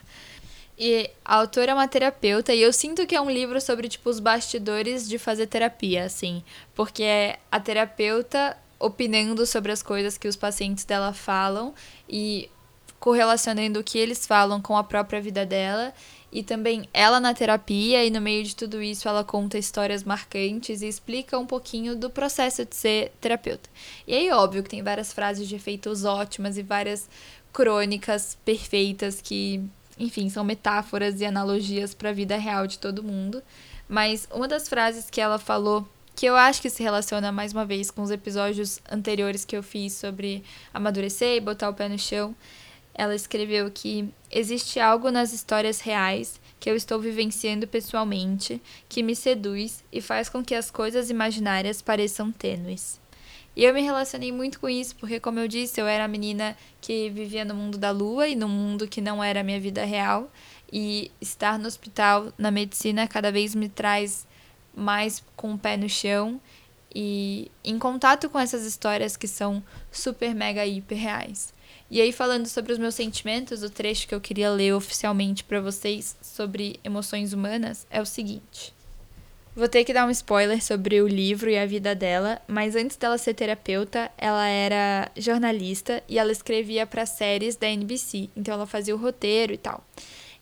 E 0.78 1.10
a 1.24 1.36
autora 1.36 1.72
é 1.72 1.74
uma 1.74 1.86
terapeuta 1.86 2.52
e 2.52 2.62
eu 2.62 2.72
sinto 2.72 3.06
que 3.06 3.14
é 3.14 3.20
um 3.20 3.30
livro 3.30 3.60
sobre 3.60 3.88
tipo 3.88 4.08
os 4.08 4.18
bastidores 4.18 5.08
de 5.08 5.18
fazer 5.18 5.46
terapia, 5.46 6.04
assim, 6.04 6.42
porque 6.74 7.02
é 7.02 7.38
a 7.50 7.60
terapeuta 7.60 8.56
opinando 8.78 9.46
sobre 9.46 9.70
as 9.70 9.82
coisas 9.82 10.18
que 10.18 10.26
os 10.26 10.34
pacientes 10.34 10.84
dela 10.84 11.12
falam 11.12 11.72
e 12.08 12.50
correlacionando 12.98 13.80
o 13.80 13.84
que 13.84 13.98
eles 13.98 14.26
falam 14.26 14.60
com 14.60 14.76
a 14.76 14.82
própria 14.82 15.20
vida 15.20 15.46
dela 15.46 15.92
e 16.32 16.42
também 16.42 16.88
ela 16.94 17.20
na 17.20 17.34
terapia 17.34 18.02
e 18.04 18.10
no 18.10 18.20
meio 18.20 18.42
de 18.42 18.56
tudo 18.56 18.82
isso 18.82 19.06
ela 19.06 19.22
conta 19.22 19.58
histórias 19.58 20.02
marcantes 20.02 20.80
e 20.80 20.88
explica 20.88 21.38
um 21.38 21.44
pouquinho 21.44 21.94
do 21.94 22.08
processo 22.08 22.64
de 22.64 22.74
ser 22.74 23.12
terapeuta. 23.20 23.68
E 24.06 24.14
aí 24.14 24.30
óbvio 24.30 24.62
que 24.62 24.70
tem 24.70 24.82
várias 24.82 25.12
frases 25.12 25.46
de 25.46 25.54
efeitos 25.54 26.04
ótimas 26.04 26.56
e 26.56 26.62
várias 26.62 27.06
crônicas 27.52 28.38
perfeitas 28.46 29.20
que, 29.20 29.62
enfim, 29.98 30.30
são 30.30 30.42
metáforas 30.42 31.20
e 31.20 31.26
analogias 31.26 31.92
para 31.92 32.08
a 32.08 32.14
vida 32.14 32.36
real 32.38 32.66
de 32.66 32.78
todo 32.78 33.02
mundo. 33.02 33.42
Mas 33.86 34.26
uma 34.32 34.48
das 34.48 34.68
frases 34.68 35.10
que 35.10 35.20
ela 35.20 35.38
falou 35.38 35.86
que 36.16 36.24
eu 36.24 36.34
acho 36.34 36.62
que 36.62 36.70
se 36.70 36.82
relaciona 36.82 37.30
mais 37.30 37.52
uma 37.52 37.66
vez 37.66 37.90
com 37.90 38.02
os 38.02 38.10
episódios 38.10 38.80
anteriores 38.90 39.44
que 39.44 39.56
eu 39.56 39.62
fiz 39.62 39.92
sobre 39.92 40.42
amadurecer 40.72 41.36
e 41.36 41.40
botar 41.40 41.68
o 41.68 41.74
pé 41.74 41.88
no 41.88 41.98
chão, 41.98 42.34
ela 42.94 43.14
escreveu 43.14 43.70
que 43.70 44.08
existe 44.30 44.78
algo 44.78 45.10
nas 45.10 45.32
histórias 45.32 45.80
reais 45.80 46.40
que 46.60 46.70
eu 46.70 46.76
estou 46.76 47.00
vivenciando 47.00 47.66
pessoalmente 47.66 48.60
que 48.88 49.02
me 49.02 49.16
seduz 49.16 49.82
e 49.90 50.00
faz 50.00 50.28
com 50.28 50.44
que 50.44 50.54
as 50.54 50.70
coisas 50.70 51.10
imaginárias 51.10 51.82
pareçam 51.82 52.30
tênues. 52.30 53.00
E 53.54 53.64
eu 53.64 53.74
me 53.74 53.82
relacionei 53.82 54.32
muito 54.32 54.58
com 54.58 54.68
isso, 54.68 54.96
porque, 54.96 55.20
como 55.20 55.38
eu 55.38 55.46
disse, 55.46 55.80
eu 55.80 55.86
era 55.86 56.04
a 56.04 56.08
menina 56.08 56.56
que 56.80 57.10
vivia 57.10 57.44
no 57.44 57.54
mundo 57.54 57.76
da 57.76 57.90
lua 57.90 58.26
e 58.26 58.34
no 58.34 58.48
mundo 58.48 58.88
que 58.88 59.00
não 59.00 59.22
era 59.22 59.40
a 59.40 59.44
minha 59.44 59.60
vida 59.60 59.84
real. 59.84 60.30
E 60.72 61.10
estar 61.20 61.58
no 61.58 61.66
hospital, 61.66 62.32
na 62.38 62.50
medicina, 62.50 63.06
cada 63.06 63.30
vez 63.30 63.54
me 63.54 63.68
traz 63.68 64.26
mais 64.74 65.22
com 65.36 65.52
o 65.52 65.58
pé 65.58 65.76
no 65.76 65.88
chão 65.88 66.40
e 66.94 67.50
em 67.62 67.78
contato 67.78 68.30
com 68.30 68.38
essas 68.38 68.64
histórias 68.64 69.16
que 69.16 69.28
são 69.28 69.62
super, 69.90 70.34
mega, 70.34 70.64
hiper 70.64 70.96
reais. 70.96 71.52
E 71.92 72.00
aí, 72.00 72.10
falando 72.10 72.46
sobre 72.46 72.72
os 72.72 72.78
meus 72.78 72.94
sentimentos, 72.94 73.62
o 73.62 73.68
trecho 73.68 74.08
que 74.08 74.14
eu 74.14 74.20
queria 74.20 74.48
ler 74.48 74.72
oficialmente 74.72 75.44
para 75.44 75.60
vocês 75.60 76.16
sobre 76.22 76.80
emoções 76.82 77.34
humanas 77.34 77.86
é 77.90 78.00
o 78.00 78.06
seguinte. 78.06 78.72
Vou 79.54 79.68
ter 79.68 79.84
que 79.84 79.92
dar 79.92 80.06
um 80.06 80.10
spoiler 80.10 80.64
sobre 80.64 81.02
o 81.02 81.06
livro 81.06 81.50
e 81.50 81.58
a 81.58 81.66
vida 81.66 81.94
dela, 81.94 82.40
mas 82.48 82.74
antes 82.74 82.96
dela 82.96 83.18
ser 83.18 83.34
terapeuta, 83.34 84.10
ela 84.16 84.48
era 84.48 85.10
jornalista 85.18 86.02
e 86.08 86.18
ela 86.18 86.32
escrevia 86.32 86.86
para 86.86 87.04
séries 87.04 87.56
da 87.56 87.68
NBC, 87.68 88.30
então 88.34 88.54
ela 88.54 88.66
fazia 88.66 88.96
o 88.96 88.98
roteiro 88.98 89.52
e 89.52 89.58
tal. 89.58 89.84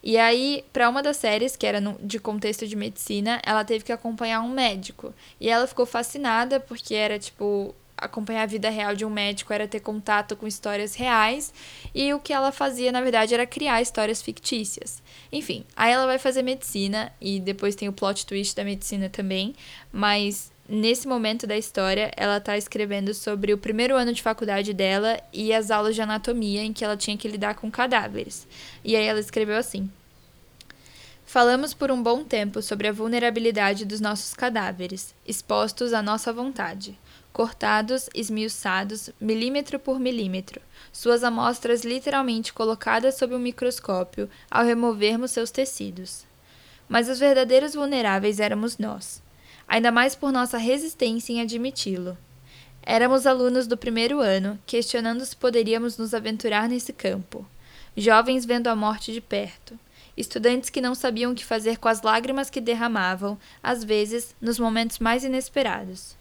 E 0.05 0.17
aí, 0.17 0.65
para 0.73 0.89
uma 0.89 1.03
das 1.03 1.17
séries, 1.17 1.57
que 1.57 1.67
era 1.67 1.81
de 2.01 2.21
contexto 2.21 2.65
de 2.65 2.77
medicina, 2.77 3.43
ela 3.45 3.65
teve 3.65 3.85
que 3.85 3.91
acompanhar 3.91 4.41
um 4.41 4.51
médico. 4.51 5.13
E 5.41 5.51
ela 5.51 5.67
ficou 5.67 5.85
fascinada 5.85 6.61
porque 6.61 6.95
era 6.95 7.19
tipo 7.19 7.75
acompanhar 8.01 8.43
a 8.43 8.47
vida 8.47 8.71
real 8.71 8.95
de 8.95 9.05
um 9.05 9.11
médico 9.11 9.53
era 9.53 9.69
ter 9.69 9.81
contato 9.81 10.35
com 10.37 10.47
histórias 10.47 10.95
reais, 10.95 11.53
e 11.95 12.13
o 12.15 12.19
que 12.19 12.33
ela 12.33 12.51
fazia, 12.51 12.91
na 12.91 13.01
verdade, 13.01 13.35
era 13.35 13.47
criar 13.47 13.83
histórias 13.83 14.23
fictícias. 14.23 15.03
Enfim, 15.31 15.65
aí 15.77 15.93
ela 15.93 16.07
vai 16.07 16.19
fazer 16.19 16.43
medicina, 16.43 17.13
e 17.21 17.39
depois 17.39 17.75
tem 17.75 17.89
o 17.89 17.93
plot 17.93 18.27
twist 18.27 18.57
da 18.57 18.65
medicina 18.65 19.09
também, 19.09 19.55
mas 19.93 20.51
nesse 20.69 21.09
momento 21.09 21.47
da 21.47 21.59
história, 21.59 22.13
ela 22.17 22.37
está 22.37 22.57
escrevendo 22.57 23.13
sobre 23.13 23.53
o 23.53 23.59
primeiro 23.59 23.97
ano 23.97 24.13
de 24.13 24.23
faculdade 24.23 24.73
dela 24.73 25.21
e 25.33 25.53
as 25.53 25.71
aulas 25.71 25.97
de 25.97 26.01
anatomia 26.01 26.63
em 26.63 26.73
que 26.73 26.85
ela 26.85 26.97
tinha 26.97 27.17
que 27.17 27.29
lidar 27.29 27.57
com 27.57 27.71
cadáveres. 27.71 28.47
E 28.85 28.95
aí 28.95 29.05
ela 29.05 29.19
escreveu 29.19 29.57
assim: 29.57 29.91
Falamos 31.27 31.75
por 31.75 31.91
um 31.91 32.01
bom 32.01 32.23
tempo 32.23 32.63
sobre 32.63 32.87
a 32.87 32.93
vulnerabilidade 32.93 33.85
dos 33.85 34.01
nossos 34.01 34.33
cadáveres, 34.33 35.15
expostos 35.27 35.93
à 35.93 36.01
nossa 36.01 36.33
vontade 36.33 36.97
cortados, 37.33 38.09
esmiuçados, 38.15 39.11
milímetro 39.21 39.79
por 39.79 39.99
milímetro, 39.99 40.61
suas 40.93 41.23
amostras 41.23 41.85
literalmente 41.85 42.53
colocadas 42.53 43.17
sob 43.17 43.35
um 43.35 43.39
microscópio 43.39 44.29
ao 44.51 44.65
removermos 44.65 45.31
seus 45.31 45.51
tecidos. 45.51 46.25
Mas 46.89 47.09
os 47.09 47.19
verdadeiros 47.19 47.75
vulneráveis 47.75 48.41
éramos 48.41 48.79
nós, 48.79 49.23
ainda 49.67 49.93
mais 49.93 50.15
por 50.15 50.33
nossa 50.33 50.59
resistência 50.59 51.33
em 51.33 51.41
admiti-lo. 51.41 52.19
Éramos 52.83 53.27
alunos 53.27 53.67
do 53.67 53.77
primeiro 53.77 54.21
ano, 54.21 54.59
questionando 54.67 55.25
se 55.25 55.37
poderíamos 55.37 55.99
nos 55.99 56.15
aventurar 56.15 56.69
nesse 56.69 56.93
campo. 56.93 57.47
Jovens 57.97 58.45
vendo 58.45 58.69
a 58.69 58.75
morte 58.75 59.13
de 59.13 59.21
perto. 59.21 59.79
Estudantes 60.17 60.71
que 60.71 60.81
não 60.81 60.95
sabiam 60.95 61.33
o 61.33 61.35
que 61.35 61.45
fazer 61.45 61.79
com 61.79 61.89
as 61.89 62.03
lágrimas 62.03 62.51
que 62.51 62.61
derramavam, 62.61 63.39
às 63.63 63.85
vezes, 63.85 64.35
nos 64.41 64.59
momentos 64.59 64.99
mais 64.99 65.25
inesperados. 65.25 66.17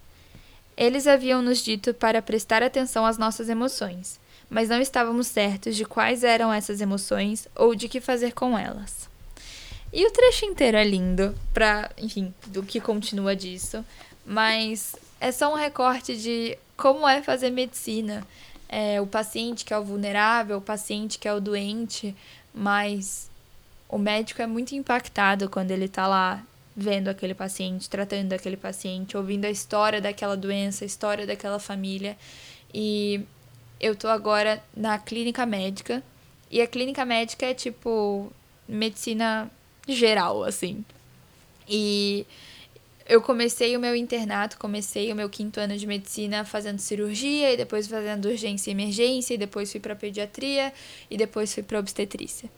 Eles 0.79 1.07
haviam 1.07 1.41
nos 1.41 1.61
dito 1.61 1.93
para 1.93 2.21
prestar 2.21 2.63
atenção 2.63 3.05
às 3.05 3.17
nossas 3.17 3.49
emoções, 3.49 4.17
mas 4.49 4.69
não 4.69 4.79
estávamos 4.79 5.27
certos 5.27 5.75
de 5.75 5.83
quais 5.83 6.23
eram 6.23 6.53
essas 6.53 6.79
emoções 6.79 7.49
ou 7.53 7.75
de 7.75 7.89
que 7.89 7.99
fazer 7.99 8.31
com 8.31 8.57
elas. 8.57 9.09
E 9.91 10.07
o 10.07 10.11
trecho 10.11 10.45
inteiro 10.45 10.77
é 10.77 10.83
lindo, 10.85 11.35
para, 11.53 11.91
enfim, 11.97 12.33
do 12.47 12.63
que 12.63 12.79
continua 12.79 13.35
disso, 13.35 13.83
mas 14.25 14.95
é 15.19 15.33
só 15.33 15.51
um 15.51 15.57
recorte 15.57 16.15
de 16.15 16.57
como 16.77 17.05
é 17.05 17.21
fazer 17.21 17.49
medicina. 17.49 18.25
É, 18.69 19.01
o 19.01 19.05
paciente 19.05 19.65
que 19.65 19.73
é 19.73 19.77
o 19.77 19.83
vulnerável, 19.83 20.59
o 20.59 20.61
paciente 20.61 21.19
que 21.19 21.27
é 21.27 21.33
o 21.33 21.41
doente, 21.41 22.15
mas 22.53 23.29
o 23.89 23.97
médico 23.97 24.41
é 24.41 24.47
muito 24.47 24.73
impactado 24.75 25.49
quando 25.49 25.71
ele 25.71 25.85
está 25.85 26.07
lá 26.07 26.41
vendo 26.79 27.09
aquele 27.09 27.33
paciente, 27.33 27.89
tratando 27.89 28.33
aquele 28.33 28.57
paciente, 28.57 29.17
ouvindo 29.17 29.45
a 29.45 29.49
história 29.49 29.99
daquela 29.99 30.35
doença, 30.35 30.85
a 30.85 30.87
história 30.87 31.27
daquela 31.27 31.59
família. 31.59 32.17
E 32.73 33.21
eu 33.79 33.95
tô 33.95 34.07
agora 34.07 34.63
na 34.75 34.97
clínica 34.97 35.45
médica. 35.45 36.03
E 36.49 36.61
a 36.61 36.67
clínica 36.67 37.05
médica 37.05 37.45
é 37.45 37.53
tipo 37.53 38.31
medicina 38.67 39.49
geral, 39.87 40.43
assim. 40.43 40.83
E 41.67 42.25
eu 43.07 43.21
comecei 43.21 43.75
o 43.75 43.79
meu 43.79 43.95
internato, 43.95 44.57
comecei 44.57 45.11
o 45.11 45.15
meu 45.15 45.29
quinto 45.29 45.59
ano 45.59 45.77
de 45.77 45.85
medicina 45.87 46.45
fazendo 46.45 46.79
cirurgia, 46.79 47.51
e 47.53 47.57
depois 47.57 47.87
fazendo 47.87 48.27
urgência 48.27 48.69
e 48.69 48.73
emergência, 48.73 49.33
e 49.33 49.37
depois 49.37 49.71
fui 49.71 49.79
para 49.79 49.95
pediatria, 49.95 50.71
e 51.09 51.17
depois 51.17 51.53
fui 51.53 51.63
para 51.63 51.79
obstetrícia. 51.79 52.49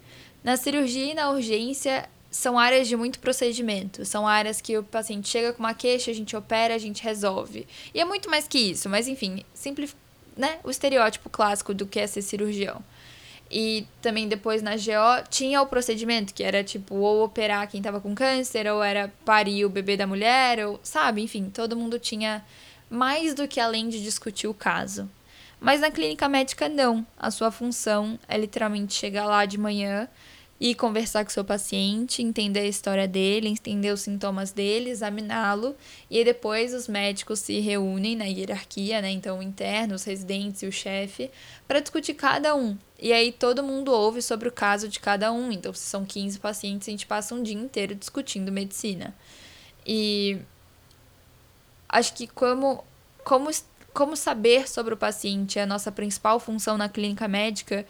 Na 0.44 0.58
cirurgia 0.58 1.12
e 1.12 1.13
na 1.13 1.30
urgência, 1.32 2.10
são 2.32 2.58
áreas 2.58 2.88
de 2.88 2.96
muito 2.96 3.20
procedimento. 3.20 4.06
São 4.06 4.26
áreas 4.26 4.62
que 4.62 4.78
o 4.78 4.84
paciente 4.84 5.28
chega 5.28 5.52
com 5.52 5.60
uma 5.60 5.74
queixa, 5.74 6.10
a 6.10 6.14
gente 6.14 6.36
opera, 6.36 6.74
a 6.74 6.78
gente 6.78 7.04
resolve. 7.04 7.68
E 7.94 8.00
é 8.00 8.06
muito 8.06 8.30
mais 8.30 8.48
que 8.48 8.58
isso, 8.58 8.88
mas 8.88 9.08
enfim, 9.08 9.44
simples, 9.54 9.96
né? 10.38 10.60
O 10.64 10.72
estereótipo 10.72 11.30
clássico 11.30 11.74
do 11.74 11.86
que 11.86 12.00
é 12.00 12.08
ser 12.08 12.22
cirurgião. 12.22 12.82
E 13.52 13.86
também 14.02 14.30
depois 14.30 14.62
na 14.62 14.78
GO 14.78 15.28
tinha 15.30 15.62
o 15.62 15.68
procedimento, 15.68 16.34
que 16.34 16.42
era 16.42 16.64
tipo, 16.64 16.96
ou 16.96 17.26
operar 17.26 17.70
quem 17.70 17.82
tava 17.82 18.00
com 18.00 18.16
câncer, 18.16 18.66
ou 18.72 18.82
era 18.82 19.14
parir 19.26 19.66
o 19.66 19.70
bebê 19.70 19.98
da 19.98 20.08
mulher, 20.08 20.66
ou 20.66 20.80
sabe, 20.82 21.22
enfim, 21.22 21.50
todo 21.54 21.76
mundo 21.76 22.00
tinha 22.00 22.46
mais 22.90 23.34
do 23.34 23.46
que 23.46 23.60
além 23.60 23.90
de 23.90 24.02
discutir 24.02 24.48
o 24.48 24.54
caso. 24.54 25.10
Mas 25.60 25.82
na 25.82 25.92
clínica 25.92 26.30
médica 26.30 26.70
não. 26.70 27.06
A 27.18 27.30
sua 27.30 27.52
função 27.52 28.18
é 28.26 28.38
literalmente 28.38 28.94
chegar 28.94 29.26
lá 29.26 29.46
de 29.46 29.58
manhã, 29.58 30.08
ir 30.62 30.75
conversar 30.75 31.25
com 31.25 31.32
o 31.32 31.34
seu 31.34 31.44
paciente, 31.44 32.22
entender 32.22 32.60
a 32.60 32.68
história 32.68 33.08
dele, 33.08 33.50
entender 33.50 33.91
os 33.91 34.01
sintomas 34.01 34.51
dele, 34.51 34.91
examiná-lo, 34.91 35.75
e 36.08 36.20
aí 36.20 36.24
depois 36.24 36.72
os 36.75 36.88
médicos 36.88 37.39
se 37.39 37.60
reúnem 37.60 38.15
na 38.15 38.25
hierarquia, 38.25 39.01
né? 39.01 39.10
Então, 39.10 39.39
o 39.39 39.41
interno, 39.41 39.96
os 39.96 40.03
residentes 40.03 40.62
e 40.62 40.68
o 40.68 40.72
chefe, 40.72 41.32
para 41.68 41.80
discutir 41.80 42.13
cada 42.13 42.53
um. 42.53 42.77
E 43.00 43.12
aí 43.12 43.32
todo 43.32 43.63
mundo 43.63 43.91
ouve 43.91 44.22
sobre 44.22 44.48
o 44.48 44.51
caso 44.51 44.88
de 44.88 45.00
cada 45.00 45.32
um. 45.32 45.51
Então, 45.51 45.74
se 45.74 45.82
são 45.82 46.06
15 46.06 46.39
pacientes, 46.39 46.88
a 46.88 46.91
gente 46.91 47.08
passa 47.08 47.34
um 47.34 47.41
dia 47.41 47.56
inteiro 47.56 47.96
discutindo 47.96 48.51
medicina. 48.51 49.15
E 49.84 50.38
acho 51.89 52.13
que 52.13 52.27
como, 52.27 52.84
como, 53.24 53.50
como 53.91 54.15
saber 54.15 54.70
sobre 54.70 54.94
o 54.94 54.98
paciente 54.98 55.58
é 55.58 55.63
a 55.63 55.65
nossa 55.65 55.91
principal 55.91 56.39
função 56.39 56.77
na 56.77 56.88
clínica 56.88 57.27
médica, 57.27 57.84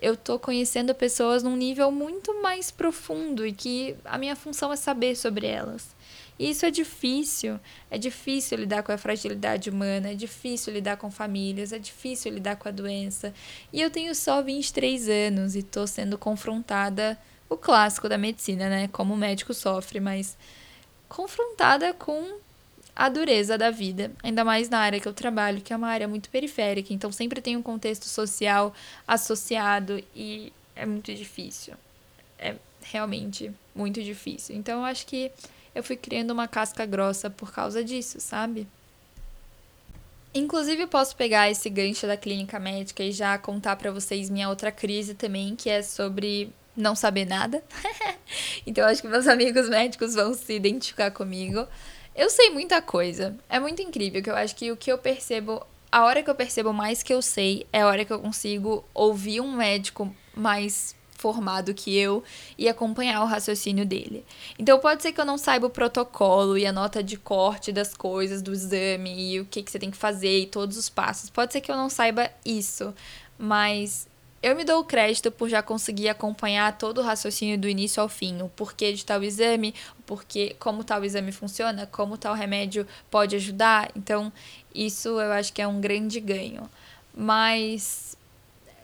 eu 0.00 0.16
tô 0.16 0.38
conhecendo 0.38 0.94
pessoas 0.94 1.42
num 1.42 1.56
nível 1.56 1.90
muito 1.90 2.40
mais 2.40 2.70
profundo 2.70 3.46
e 3.46 3.52
que 3.52 3.96
a 4.04 4.16
minha 4.16 4.36
função 4.36 4.72
é 4.72 4.76
saber 4.76 5.16
sobre 5.16 5.46
elas. 5.46 5.96
E 6.38 6.50
isso 6.50 6.64
é 6.64 6.70
difícil. 6.70 7.58
É 7.90 7.98
difícil 7.98 8.58
lidar 8.58 8.82
com 8.84 8.92
a 8.92 8.98
fragilidade 8.98 9.68
humana, 9.68 10.10
é 10.10 10.14
difícil 10.14 10.72
lidar 10.72 10.96
com 10.96 11.10
famílias, 11.10 11.72
é 11.72 11.78
difícil 11.78 12.32
lidar 12.32 12.56
com 12.56 12.68
a 12.68 12.72
doença. 12.72 13.34
E 13.72 13.80
eu 13.80 13.90
tenho 13.90 14.14
só 14.14 14.40
23 14.40 15.08
anos 15.08 15.56
e 15.56 15.62
tô 15.62 15.86
sendo 15.86 16.16
confrontada, 16.16 17.18
o 17.48 17.56
clássico 17.56 18.08
da 18.08 18.16
medicina, 18.16 18.68
né? 18.68 18.88
Como 18.88 19.14
o 19.14 19.16
médico 19.16 19.52
sofre, 19.52 19.98
mas 19.98 20.38
confrontada 21.08 21.92
com 21.92 22.38
a 22.98 23.08
dureza 23.08 23.56
da 23.56 23.70
vida, 23.70 24.10
ainda 24.24 24.44
mais 24.44 24.68
na 24.68 24.80
área 24.80 24.98
que 24.98 25.06
eu 25.06 25.14
trabalho, 25.14 25.60
que 25.60 25.72
é 25.72 25.76
uma 25.76 25.86
área 25.86 26.08
muito 26.08 26.28
periférica, 26.30 26.92
então 26.92 27.12
sempre 27.12 27.40
tem 27.40 27.56
um 27.56 27.62
contexto 27.62 28.06
social 28.06 28.74
associado 29.06 30.02
e 30.16 30.52
é 30.74 30.84
muito 30.84 31.14
difícil. 31.14 31.74
É 32.36 32.56
realmente 32.82 33.52
muito 33.72 34.02
difícil. 34.02 34.56
Então 34.56 34.80
eu 34.80 34.84
acho 34.84 35.06
que 35.06 35.30
eu 35.76 35.84
fui 35.84 35.94
criando 35.94 36.32
uma 36.32 36.48
casca 36.48 36.84
grossa 36.84 37.30
por 37.30 37.52
causa 37.52 37.84
disso, 37.84 38.18
sabe? 38.18 38.66
Inclusive, 40.34 40.82
eu 40.82 40.88
posso 40.88 41.14
pegar 41.14 41.48
esse 41.48 41.70
gancho 41.70 42.04
da 42.04 42.16
clínica 42.16 42.58
médica 42.58 43.04
e 43.04 43.12
já 43.12 43.38
contar 43.38 43.76
para 43.76 43.92
vocês 43.92 44.28
minha 44.28 44.48
outra 44.48 44.72
crise 44.72 45.14
também, 45.14 45.54
que 45.54 45.70
é 45.70 45.82
sobre 45.82 46.52
não 46.76 46.96
saber 46.96 47.26
nada. 47.26 47.62
então, 48.66 48.86
acho 48.86 49.02
que 49.02 49.08
meus 49.08 49.28
amigos 49.28 49.68
médicos 49.68 50.14
vão 50.14 50.34
se 50.34 50.52
identificar 50.52 51.12
comigo. 51.12 51.66
Eu 52.18 52.28
sei 52.28 52.50
muita 52.50 52.82
coisa. 52.82 53.38
É 53.48 53.60
muito 53.60 53.80
incrível 53.80 54.20
que 54.20 54.28
eu 54.28 54.34
acho 54.34 54.56
que 54.56 54.72
o 54.72 54.76
que 54.76 54.90
eu 54.90 54.98
percebo, 54.98 55.64
a 55.90 56.04
hora 56.04 56.20
que 56.20 56.28
eu 56.28 56.34
percebo 56.34 56.72
mais 56.72 57.00
que 57.00 57.14
eu 57.14 57.22
sei, 57.22 57.64
é 57.72 57.82
a 57.82 57.86
hora 57.86 58.04
que 58.04 58.12
eu 58.12 58.18
consigo 58.18 58.84
ouvir 58.92 59.40
um 59.40 59.52
médico 59.52 60.12
mais 60.34 60.96
formado 61.12 61.72
que 61.72 61.96
eu 61.96 62.24
e 62.56 62.68
acompanhar 62.68 63.22
o 63.22 63.26
raciocínio 63.26 63.86
dele. 63.86 64.24
Então 64.58 64.80
pode 64.80 65.00
ser 65.00 65.12
que 65.12 65.20
eu 65.20 65.24
não 65.24 65.38
saiba 65.38 65.68
o 65.68 65.70
protocolo 65.70 66.58
e 66.58 66.66
a 66.66 66.72
nota 66.72 67.04
de 67.04 67.16
corte 67.16 67.70
das 67.70 67.94
coisas 67.94 68.42
do 68.42 68.52
exame 68.52 69.34
e 69.34 69.40
o 69.40 69.44
que, 69.44 69.62
que 69.62 69.70
você 69.70 69.78
tem 69.78 69.90
que 69.90 69.96
fazer 69.96 70.40
e 70.40 70.46
todos 70.46 70.76
os 70.76 70.88
passos. 70.88 71.30
Pode 71.30 71.52
ser 71.52 71.60
que 71.60 71.70
eu 71.70 71.76
não 71.76 71.88
saiba 71.88 72.32
isso, 72.44 72.92
mas 73.38 74.08
eu 74.42 74.54
me 74.56 74.64
dou 74.64 74.80
o 74.80 74.84
crédito 74.84 75.30
por 75.30 75.48
já 75.48 75.62
conseguir 75.62 76.08
acompanhar 76.08 76.76
todo 76.76 76.98
o 76.98 77.04
raciocínio 77.04 77.58
do 77.58 77.68
início 77.68 78.02
ao 78.02 78.08
fim, 78.08 78.42
o 78.42 78.48
porquê 78.48 78.92
de 78.92 79.04
tal 79.04 79.22
exame, 79.22 79.74
o 79.98 80.02
porquê, 80.02 80.56
como 80.58 80.84
tal 80.84 81.04
exame 81.04 81.32
funciona, 81.32 81.86
como 81.86 82.18
tal 82.18 82.34
remédio 82.34 82.86
pode 83.10 83.36
ajudar. 83.36 83.90
Então, 83.96 84.32
isso 84.74 85.08
eu 85.08 85.32
acho 85.32 85.52
que 85.52 85.62
é 85.62 85.66
um 85.66 85.80
grande 85.80 86.20
ganho. 86.20 86.68
Mas 87.14 88.16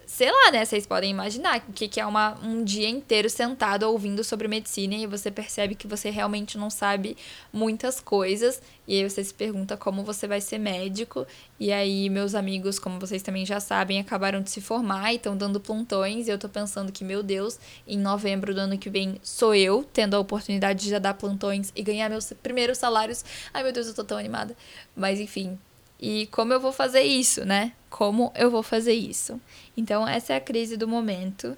sei 0.07 0.31
lá, 0.31 0.51
né? 0.51 0.65
Vocês 0.65 0.87
podem 0.87 1.11
imaginar 1.11 1.65
o 1.69 1.73
que, 1.73 1.89
que 1.89 2.01
é 2.01 2.07
uma, 2.07 2.39
um 2.43 2.63
dia 2.65 2.89
inteiro 2.89 3.29
sentado 3.29 3.85
ouvindo 3.85 4.23
sobre 4.23 4.49
medicina 4.49 4.95
e 4.95 5.07
você 5.07 5.31
percebe 5.31 5.75
que 5.75 5.87
você 5.87 6.11
realmente 6.11 6.59
não 6.59 6.71
sabe 6.71 7.17
muitas 7.53 8.01
coisas. 8.01 8.61
E 8.87 8.97
aí 8.97 9.09
você 9.09 9.25
se 9.25 9.33
pergunta 9.33 9.77
como 9.77 10.05
você 10.05 10.27
vai 10.27 10.41
ser 10.41 10.59
médico. 10.59 11.27
E 11.59 11.73
aí, 11.73 12.11
meus 12.11 12.35
amigos, 12.35 12.79
como 12.79 13.01
vocês 13.01 13.23
também 13.23 13.47
já 13.47 13.61
sabem, 13.61 13.99
acabaram 13.99 14.43
de 14.43 14.51
se 14.51 14.61
formar 14.61 15.13
e 15.13 15.17
estão 15.17 15.37
dando 15.37 15.59
plantões. 15.61 16.29
E 16.29 16.31
eu 16.31 16.39
tô 16.39 16.49
pensando 16.49 16.93
que, 16.93 17.05
meu 17.05 17.23
Deus, 17.23 17.59
em 17.87 17.99
novembro 17.99 18.55
do 18.55 18.61
ano 18.61 18.79
que 18.79 18.91
vem 18.91 19.19
sou 19.23 19.55
eu 19.55 19.85
tendo 19.93 20.15
a 20.15 20.21
oportunidade 20.21 20.85
de 20.85 20.91
já 20.91 20.99
dar 20.99 21.15
plantões 21.15 21.73
e 21.75 21.83
ganhar 21.83 22.09
meus 22.11 22.33
primeiros 22.43 22.79
salários. 22.79 23.25
Ai, 23.53 23.63
meu 23.63 23.73
Deus, 23.73 23.87
eu 23.87 23.95
tô 23.95 24.05
tão 24.05 24.19
animada. 24.19 24.57
Mas 24.95 25.19
enfim, 25.19 25.59
e 26.05 26.27
como 26.27 26.53
eu 26.53 26.61
vou 26.61 26.71
fazer 26.71 27.01
isso, 27.01 27.47
né? 27.47 27.73
Como 27.89 28.31
eu 28.35 28.51
vou 28.51 28.63
fazer 28.63 28.93
isso? 28.93 29.41
Então, 29.75 30.07
essa 30.07 30.35
é 30.35 30.37
a 30.37 30.41
crise 30.41 30.77
do 30.77 30.87
momento, 30.87 31.57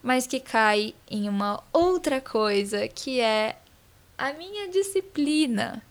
mas 0.00 0.24
que 0.24 0.38
cai 0.38 0.94
em 1.10 1.28
uma 1.28 1.64
outra 1.72 2.20
coisa 2.20 2.86
que 2.86 3.18
é 3.18 3.58
a 4.16 4.32
minha 4.34 4.68
disciplina. 4.68 5.82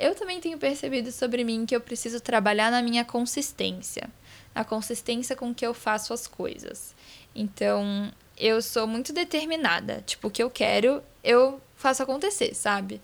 Eu 0.00 0.16
também 0.16 0.40
tenho 0.40 0.58
percebido 0.58 1.12
sobre 1.12 1.44
mim 1.44 1.64
que 1.64 1.76
eu 1.76 1.80
preciso 1.80 2.20
trabalhar 2.20 2.72
na 2.72 2.82
minha 2.82 3.04
consistência, 3.04 4.10
na 4.52 4.64
consistência 4.64 5.36
com 5.36 5.54
que 5.54 5.64
eu 5.64 5.72
faço 5.72 6.12
as 6.12 6.26
coisas. 6.26 6.92
Então, 7.32 8.12
eu 8.36 8.60
sou 8.60 8.84
muito 8.84 9.12
determinada. 9.12 10.02
Tipo, 10.04 10.26
o 10.26 10.30
que 10.32 10.42
eu 10.42 10.50
quero, 10.50 11.00
eu 11.22 11.60
faço 11.76 12.02
acontecer, 12.02 12.52
sabe? 12.52 13.00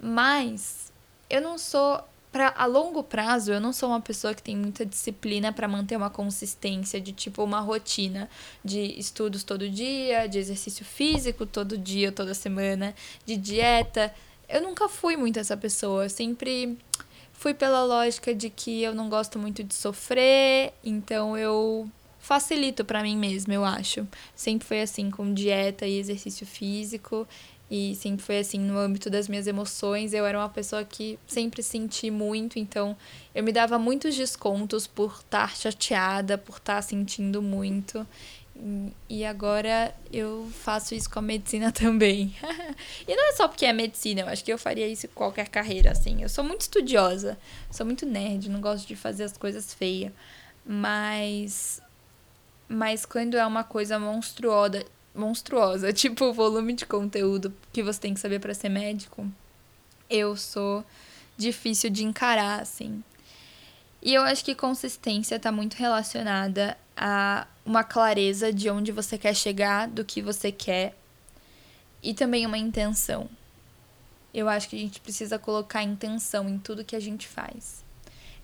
Mas 0.00 0.90
eu 1.28 1.42
não 1.42 1.58
sou 1.58 2.02
para 2.34 2.52
a 2.56 2.66
longo 2.66 3.00
prazo, 3.00 3.52
eu 3.52 3.60
não 3.60 3.72
sou 3.72 3.90
uma 3.90 4.00
pessoa 4.00 4.34
que 4.34 4.42
tem 4.42 4.56
muita 4.56 4.84
disciplina 4.84 5.52
para 5.52 5.68
manter 5.68 5.96
uma 5.96 6.10
consistência 6.10 7.00
de 7.00 7.12
tipo 7.12 7.44
uma 7.44 7.60
rotina 7.60 8.28
de 8.64 8.98
estudos 8.98 9.44
todo 9.44 9.70
dia, 9.70 10.26
de 10.26 10.40
exercício 10.40 10.84
físico 10.84 11.46
todo 11.46 11.78
dia, 11.78 12.10
toda 12.10 12.34
semana, 12.34 12.92
de 13.24 13.36
dieta. 13.36 14.12
Eu 14.48 14.62
nunca 14.62 14.88
fui 14.88 15.16
muito 15.16 15.38
essa 15.38 15.56
pessoa, 15.56 16.08
sempre 16.08 16.76
fui 17.32 17.54
pela 17.54 17.84
lógica 17.84 18.34
de 18.34 18.50
que 18.50 18.82
eu 18.82 18.92
não 18.96 19.08
gosto 19.08 19.38
muito 19.38 19.62
de 19.62 19.72
sofrer, 19.72 20.74
então 20.82 21.38
eu 21.38 21.88
facilito 22.18 22.84
para 22.84 23.02
mim 23.02 23.16
mesma, 23.16 23.54
eu 23.54 23.64
acho. 23.64 24.08
Sempre 24.34 24.66
foi 24.66 24.80
assim 24.80 25.08
com 25.08 25.32
dieta 25.32 25.86
e 25.86 26.00
exercício 26.00 26.44
físico. 26.44 27.28
E 27.70 27.94
sempre 27.96 28.22
foi 28.22 28.38
assim 28.38 28.58
no 28.58 28.78
âmbito 28.78 29.08
das 29.08 29.26
minhas 29.26 29.46
emoções. 29.46 30.12
Eu 30.12 30.26
era 30.26 30.38
uma 30.38 30.48
pessoa 30.48 30.84
que 30.84 31.18
sempre 31.26 31.62
senti 31.62 32.10
muito, 32.10 32.58
então 32.58 32.96
eu 33.34 33.42
me 33.42 33.52
dava 33.52 33.78
muitos 33.78 34.14
descontos 34.14 34.86
por 34.86 35.20
estar 35.20 35.56
chateada, 35.56 36.36
por 36.36 36.58
estar 36.58 36.82
sentindo 36.82 37.40
muito. 37.40 38.06
E 39.08 39.24
agora 39.24 39.92
eu 40.12 40.48
faço 40.62 40.94
isso 40.94 41.10
com 41.10 41.18
a 41.18 41.22
medicina 41.22 41.72
também. 41.72 42.34
e 43.06 43.16
não 43.16 43.30
é 43.30 43.32
só 43.32 43.48
porque 43.48 43.66
é 43.66 43.72
medicina, 43.72 44.20
eu 44.20 44.28
acho 44.28 44.44
que 44.44 44.52
eu 44.52 44.58
faria 44.58 44.86
isso 44.86 45.06
em 45.06 45.10
qualquer 45.10 45.48
carreira, 45.48 45.90
assim. 45.90 46.22
Eu 46.22 46.28
sou 46.28 46.44
muito 46.44 46.62
estudiosa, 46.62 47.36
sou 47.70 47.84
muito 47.84 48.06
nerd, 48.06 48.48
não 48.48 48.60
gosto 48.60 48.86
de 48.86 48.94
fazer 48.94 49.24
as 49.24 49.36
coisas 49.36 49.74
feias. 49.74 50.12
Mas. 50.64 51.82
Mas 52.68 53.04
quando 53.04 53.36
é 53.36 53.44
uma 53.44 53.62
coisa 53.62 53.98
monstruosa, 53.98 54.84
monstruosa, 55.14 55.92
tipo 55.94 56.24
o 56.24 56.32
volume 56.32 56.72
de 56.72 56.86
conteúdo 56.86 57.54
que 57.72 57.82
você 57.82 58.00
tem 58.00 58.14
que 58.14 58.20
saber 58.20 58.40
para 58.40 58.54
ser 58.54 58.68
médico, 58.68 59.26
eu 60.10 60.36
sou 60.36 60.84
difícil 61.36 61.90
de 61.90 62.04
encarar, 62.04 62.60
assim. 62.60 63.02
E 64.02 64.12
eu 64.12 64.22
acho 64.22 64.44
que 64.44 64.54
consistência 64.54 65.36
está 65.36 65.50
muito 65.50 65.74
relacionada 65.74 66.76
a 66.96 67.46
uma 67.64 67.82
clareza 67.82 68.52
de 68.52 68.68
onde 68.68 68.92
você 68.92 69.16
quer 69.16 69.34
chegar, 69.34 69.88
do 69.88 70.04
que 70.04 70.20
você 70.20 70.52
quer, 70.52 70.94
e 72.02 72.12
também 72.12 72.44
uma 72.44 72.58
intenção. 72.58 73.28
Eu 74.32 74.48
acho 74.48 74.68
que 74.68 74.76
a 74.76 74.78
gente 74.78 75.00
precisa 75.00 75.38
colocar 75.38 75.82
intenção 75.82 76.48
em 76.48 76.58
tudo 76.58 76.84
que 76.84 76.94
a 76.94 77.00
gente 77.00 77.26
faz. 77.26 77.82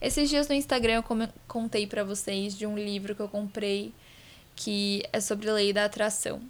Esses 0.01 0.31
dias 0.31 0.49
no 0.49 0.55
Instagram 0.55 0.95
eu 0.95 1.29
contei 1.47 1.87
para 1.87 2.03
vocês 2.03 2.57
de 2.57 2.67
um 2.67 2.79
livro 2.79 3.15
que 3.15 3.21
eu 3.21 3.29
comprei 3.29 3.93
que 4.57 5.03
é 5.13 5.21
sobre 5.21 5.51
lei 5.51 5.73
da 5.73 5.85
atração. 5.85 6.41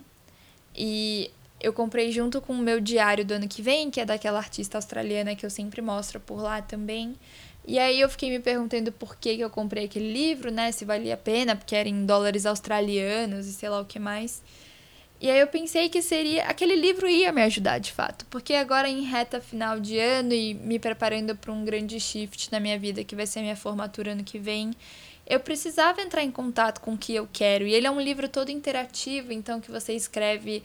E 0.74 1.30
eu 1.60 1.72
comprei 1.72 2.10
junto 2.10 2.40
com 2.40 2.54
o 2.54 2.58
meu 2.58 2.80
diário 2.80 3.24
do 3.24 3.34
ano 3.34 3.46
que 3.46 3.60
vem, 3.60 3.90
que 3.90 4.00
é 4.00 4.04
daquela 4.04 4.38
artista 4.38 4.78
australiana 4.78 5.36
que 5.36 5.44
eu 5.44 5.50
sempre 5.50 5.82
mostro 5.82 6.18
por 6.18 6.40
lá 6.40 6.62
também. 6.62 7.14
E 7.66 7.78
aí 7.78 8.00
eu 8.00 8.08
fiquei 8.08 8.30
me 8.30 8.40
perguntando 8.40 8.90
por 8.90 9.16
que, 9.16 9.36
que 9.36 9.44
eu 9.44 9.50
comprei 9.50 9.84
aquele 9.84 10.12
livro, 10.12 10.50
né? 10.50 10.72
Se 10.72 10.84
valia 10.84 11.14
a 11.14 11.16
pena, 11.18 11.54
porque 11.54 11.76
era 11.76 11.88
em 11.88 12.06
dólares 12.06 12.46
australianos 12.46 13.46
e 13.46 13.52
sei 13.52 13.68
lá 13.68 13.80
o 13.80 13.84
que 13.84 13.98
mais. 13.98 14.42
E 15.20 15.30
aí 15.30 15.38
eu 15.38 15.46
pensei 15.46 15.90
que 15.90 16.00
seria. 16.00 16.44
Aquele 16.44 16.74
livro 16.74 17.06
ia 17.06 17.30
me 17.30 17.42
ajudar 17.42 17.78
de 17.78 17.92
fato. 17.92 18.24
Porque 18.30 18.54
agora 18.54 18.88
em 18.88 19.02
reta 19.02 19.40
final 19.40 19.78
de 19.78 19.98
ano 19.98 20.32
e 20.32 20.54
me 20.54 20.78
preparando 20.78 21.36
para 21.36 21.52
um 21.52 21.62
grande 21.62 22.00
shift 22.00 22.50
na 22.50 22.58
minha 22.58 22.78
vida, 22.78 23.04
que 23.04 23.14
vai 23.14 23.26
ser 23.26 23.42
minha 23.42 23.56
formatura 23.56 24.12
ano 24.12 24.24
que 24.24 24.38
vem, 24.38 24.70
eu 25.30 25.38
precisava 25.38 26.02
entrar 26.02 26.24
em 26.24 26.30
contato 26.30 26.80
com 26.80 26.94
o 26.94 26.98
que 26.98 27.14
eu 27.14 27.28
quero. 27.32 27.64
E 27.64 27.72
ele 27.72 27.86
é 27.86 27.90
um 27.90 28.00
livro 28.00 28.28
todo 28.28 28.50
interativo, 28.50 29.32
então 29.32 29.60
que 29.60 29.70
você 29.70 29.92
escreve, 29.94 30.60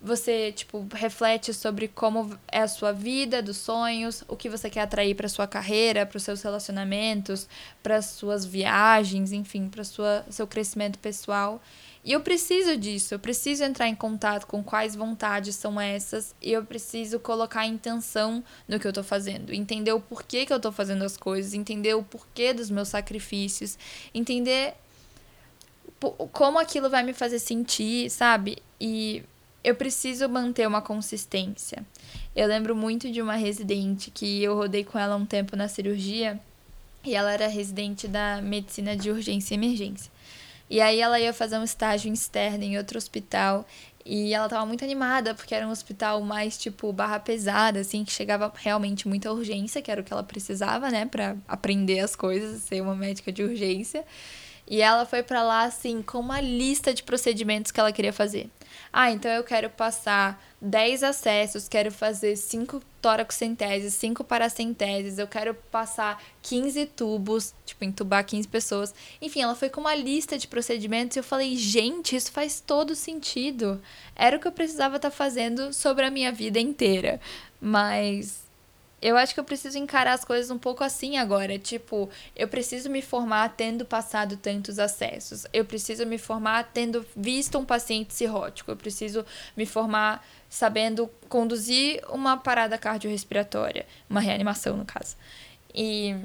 você 0.00 0.52
tipo 0.52 0.86
reflete 0.94 1.52
sobre 1.52 1.88
como 1.88 2.38
é 2.46 2.60
a 2.60 2.68
sua 2.68 2.92
vida, 2.92 3.42
dos 3.42 3.56
sonhos, 3.56 4.22
o 4.28 4.36
que 4.36 4.48
você 4.48 4.70
quer 4.70 4.82
atrair 4.82 5.16
para 5.16 5.28
sua 5.28 5.48
carreira, 5.48 6.06
para 6.06 6.18
os 6.18 6.22
seus 6.22 6.40
relacionamentos, 6.40 7.48
para 7.82 8.00
suas 8.00 8.46
viagens, 8.46 9.32
enfim, 9.32 9.68
para 9.68 9.82
sua 9.82 10.24
seu 10.30 10.46
crescimento 10.46 11.00
pessoal. 11.00 11.60
E 12.06 12.12
eu 12.12 12.20
preciso 12.20 12.76
disso, 12.76 13.14
eu 13.14 13.18
preciso 13.18 13.64
entrar 13.64 13.88
em 13.88 13.94
contato 13.96 14.46
com 14.46 14.62
quais 14.62 14.94
vontades 14.94 15.56
são 15.56 15.80
essas 15.80 16.36
e 16.40 16.52
eu 16.52 16.64
preciso 16.64 17.18
colocar 17.18 17.62
a 17.62 17.66
intenção 17.66 18.44
no 18.68 18.78
que 18.78 18.86
eu 18.86 18.92
tô 18.92 19.02
fazendo, 19.02 19.52
entender 19.52 19.90
o 19.90 19.98
porquê 19.98 20.46
que 20.46 20.52
eu 20.52 20.60
tô 20.60 20.70
fazendo 20.70 21.02
as 21.02 21.16
coisas, 21.16 21.52
entender 21.52 21.94
o 21.94 22.04
porquê 22.04 22.54
dos 22.54 22.70
meus 22.70 22.86
sacrifícios, 22.90 23.76
entender 24.14 24.74
como 26.30 26.60
aquilo 26.60 26.88
vai 26.88 27.02
me 27.02 27.12
fazer 27.12 27.40
sentir, 27.40 28.08
sabe? 28.08 28.58
E 28.80 29.24
eu 29.64 29.74
preciso 29.74 30.28
manter 30.28 30.68
uma 30.68 30.80
consistência. 30.80 31.84
Eu 32.36 32.46
lembro 32.46 32.76
muito 32.76 33.10
de 33.10 33.20
uma 33.20 33.34
residente 33.34 34.12
que 34.12 34.44
eu 34.44 34.54
rodei 34.54 34.84
com 34.84 34.96
ela 34.96 35.16
um 35.16 35.26
tempo 35.26 35.56
na 35.56 35.66
cirurgia 35.66 36.38
e 37.02 37.16
ela 37.16 37.32
era 37.32 37.48
residente 37.48 38.06
da 38.06 38.40
medicina 38.40 38.96
de 38.96 39.10
urgência 39.10 39.54
e 39.54 39.56
emergência. 39.56 40.14
E 40.68 40.80
aí 40.80 41.00
ela 41.00 41.20
ia 41.20 41.32
fazer 41.32 41.58
um 41.58 41.64
estágio 41.64 42.12
externo 42.12 42.64
em 42.64 42.76
outro 42.76 42.98
hospital 42.98 43.64
e 44.04 44.32
ela 44.32 44.48
tava 44.48 44.64
muito 44.64 44.84
animada 44.84 45.34
porque 45.34 45.54
era 45.54 45.66
um 45.66 45.70
hospital 45.70 46.20
mais 46.20 46.56
tipo 46.56 46.92
barra 46.92 47.18
pesada, 47.18 47.80
assim, 47.80 48.04
que 48.04 48.12
chegava 48.12 48.52
realmente 48.54 49.08
muita 49.08 49.32
urgência, 49.32 49.82
que 49.82 49.90
era 49.90 50.00
o 50.00 50.04
que 50.04 50.12
ela 50.12 50.22
precisava, 50.22 50.90
né, 50.90 51.06
para 51.06 51.36
aprender 51.48 51.98
as 52.00 52.14
coisas, 52.14 52.62
ser 52.62 52.80
uma 52.80 52.94
médica 52.94 53.32
de 53.32 53.42
urgência. 53.42 54.04
E 54.68 54.82
ela 54.82 55.06
foi 55.06 55.22
para 55.22 55.42
lá 55.42 55.62
assim 55.62 56.02
com 56.02 56.18
uma 56.18 56.40
lista 56.40 56.92
de 56.92 57.02
procedimentos 57.02 57.70
que 57.70 57.78
ela 57.78 57.92
queria 57.92 58.12
fazer. 58.12 58.50
Ah, 58.92 59.10
então 59.10 59.30
eu 59.30 59.44
quero 59.44 59.70
passar 59.70 60.42
10 60.60 61.02
acessos, 61.02 61.68
quero 61.68 61.92
fazer 61.92 62.36
5 62.36 62.82
toracocenteses, 63.00 63.94
5 63.94 64.24
paracenteses, 64.24 65.18
eu 65.18 65.28
quero 65.28 65.54
passar 65.54 66.22
15 66.42 66.86
tubos, 66.86 67.54
tipo, 67.64 67.84
entubar 67.84 68.24
15 68.24 68.48
pessoas. 68.48 68.94
Enfim, 69.20 69.42
ela 69.42 69.54
foi 69.54 69.68
com 69.68 69.80
uma 69.80 69.94
lista 69.94 70.36
de 70.38 70.48
procedimentos 70.48 71.16
e 71.16 71.20
eu 71.20 71.24
falei, 71.24 71.56
gente, 71.56 72.16
isso 72.16 72.32
faz 72.32 72.60
todo 72.60 72.94
sentido. 72.94 73.80
Era 74.14 74.36
o 74.36 74.40
que 74.40 74.48
eu 74.48 74.52
precisava 74.52 74.96
estar 74.96 75.10
tá 75.10 75.16
fazendo 75.16 75.72
sobre 75.72 76.04
a 76.04 76.10
minha 76.10 76.32
vida 76.32 76.58
inteira. 76.58 77.20
Mas 77.60 78.45
eu 79.00 79.16
acho 79.16 79.34
que 79.34 79.40
eu 79.40 79.44
preciso 79.44 79.78
encarar 79.78 80.14
as 80.14 80.24
coisas 80.24 80.50
um 80.50 80.58
pouco 80.58 80.82
assim 80.82 81.18
agora. 81.18 81.58
Tipo, 81.58 82.08
eu 82.34 82.48
preciso 82.48 82.88
me 82.88 83.02
formar 83.02 83.50
tendo 83.50 83.84
passado 83.84 84.36
tantos 84.36 84.78
acessos. 84.78 85.46
Eu 85.52 85.64
preciso 85.64 86.06
me 86.06 86.16
formar 86.16 86.70
tendo 86.72 87.04
visto 87.14 87.58
um 87.58 87.64
paciente 87.64 88.14
cirrótico. 88.14 88.70
Eu 88.70 88.76
preciso 88.76 89.24
me 89.56 89.66
formar 89.66 90.26
sabendo 90.48 91.10
conduzir 91.28 92.02
uma 92.08 92.38
parada 92.38 92.78
cardiorrespiratória. 92.78 93.86
Uma 94.08 94.20
reanimação, 94.20 94.78
no 94.78 94.84
caso. 94.86 95.14
E, 95.74 96.16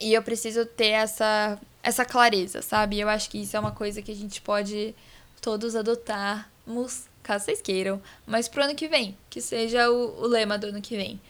e 0.00 0.14
eu 0.14 0.22
preciso 0.22 0.64
ter 0.64 0.92
essa, 0.92 1.60
essa 1.82 2.04
clareza, 2.04 2.62
sabe? 2.62 2.98
Eu 2.98 3.10
acho 3.10 3.28
que 3.28 3.42
isso 3.42 3.56
é 3.56 3.60
uma 3.60 3.72
coisa 3.72 4.00
que 4.00 4.10
a 4.10 4.16
gente 4.16 4.40
pode 4.40 4.94
todos 5.38 5.76
adotarmos, 5.76 7.04
caso 7.22 7.44
vocês 7.44 7.60
queiram. 7.60 8.00
Mas 8.26 8.48
pro 8.48 8.64
ano 8.64 8.74
que 8.74 8.88
vem. 8.88 9.14
Que 9.28 9.42
seja 9.42 9.90
o, 9.90 10.22
o 10.22 10.26
lema 10.26 10.56
do 10.56 10.68
ano 10.68 10.80
que 10.80 10.96
vem 10.96 11.20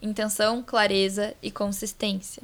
intenção, 0.00 0.62
clareza 0.62 1.34
e 1.42 1.50
consistência. 1.50 2.42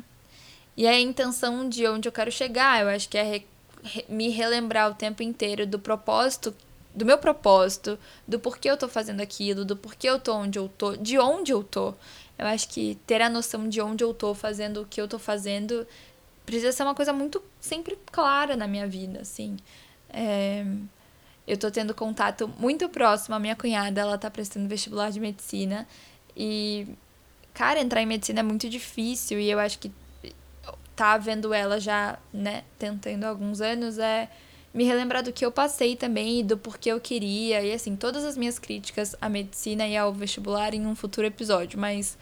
E 0.76 0.86
a 0.86 0.98
intenção 0.98 1.68
de 1.68 1.86
onde 1.86 2.08
eu 2.08 2.12
quero 2.12 2.32
chegar, 2.32 2.82
eu 2.82 2.88
acho 2.88 3.08
que 3.08 3.18
é 3.18 3.22
re, 3.22 3.46
re, 3.82 4.04
me 4.08 4.28
relembrar 4.30 4.90
o 4.90 4.94
tempo 4.94 5.22
inteiro 5.22 5.66
do 5.66 5.78
propósito, 5.78 6.54
do 6.94 7.04
meu 7.04 7.18
propósito, 7.18 7.98
do 8.26 8.38
porquê 8.38 8.70
eu 8.70 8.76
tô 8.76 8.88
fazendo 8.88 9.20
aquilo, 9.20 9.64
do 9.64 9.76
porquê 9.76 10.08
eu 10.08 10.18
tô 10.18 10.34
onde 10.34 10.58
eu 10.58 10.68
tô, 10.68 10.96
de 10.96 11.18
onde 11.18 11.52
eu 11.52 11.62
tô. 11.62 11.94
Eu 12.38 12.46
acho 12.46 12.68
que 12.68 12.98
ter 13.06 13.20
a 13.20 13.28
noção 13.28 13.68
de 13.68 13.80
onde 13.80 14.02
eu 14.02 14.12
tô 14.12 14.34
fazendo 14.34 14.82
o 14.82 14.86
que 14.86 15.00
eu 15.00 15.06
tô 15.06 15.18
fazendo 15.18 15.86
precisa 16.44 16.72
ser 16.72 16.82
uma 16.82 16.94
coisa 16.94 17.12
muito 17.12 17.42
sempre 17.60 17.96
clara 18.10 18.56
na 18.56 18.66
minha 18.66 18.86
vida, 18.86 19.20
assim. 19.20 19.56
É, 20.10 20.64
eu 21.46 21.56
tô 21.56 21.70
tendo 21.70 21.94
contato 21.94 22.48
muito 22.58 22.88
próximo, 22.88 23.34
a 23.34 23.38
minha 23.38 23.56
cunhada, 23.56 24.00
ela 24.00 24.18
tá 24.18 24.30
prestando 24.30 24.68
vestibular 24.68 25.10
de 25.10 25.20
medicina 25.20 25.86
e 26.36 26.86
cara, 27.54 27.80
entrar 27.80 28.02
em 28.02 28.06
medicina 28.06 28.40
é 28.40 28.42
muito 28.42 28.68
difícil 28.68 29.38
e 29.38 29.50
eu 29.50 29.58
acho 29.58 29.78
que 29.78 29.92
tá 30.94 31.16
vendo 31.16 31.52
ela 31.52 31.80
já, 31.80 32.18
né, 32.32 32.64
tentando 32.78 33.24
há 33.24 33.28
alguns 33.28 33.60
anos 33.60 33.98
é 33.98 34.28
me 34.74 34.84
relembrar 34.84 35.22
do 35.22 35.32
que 35.32 35.44
eu 35.44 35.52
passei 35.52 35.96
também 35.96 36.40
e 36.40 36.42
do 36.42 36.56
porquê 36.56 36.90
eu 36.90 37.00
queria 37.00 37.62
e 37.62 37.72
assim, 37.72 37.94
todas 37.94 38.24
as 38.24 38.36
minhas 38.36 38.58
críticas 38.58 39.14
à 39.20 39.28
medicina 39.28 39.86
e 39.86 39.96
ao 39.96 40.12
vestibular 40.12 40.74
em 40.74 40.86
um 40.86 40.94
futuro 40.94 41.26
episódio, 41.26 41.78
mas 41.78 42.16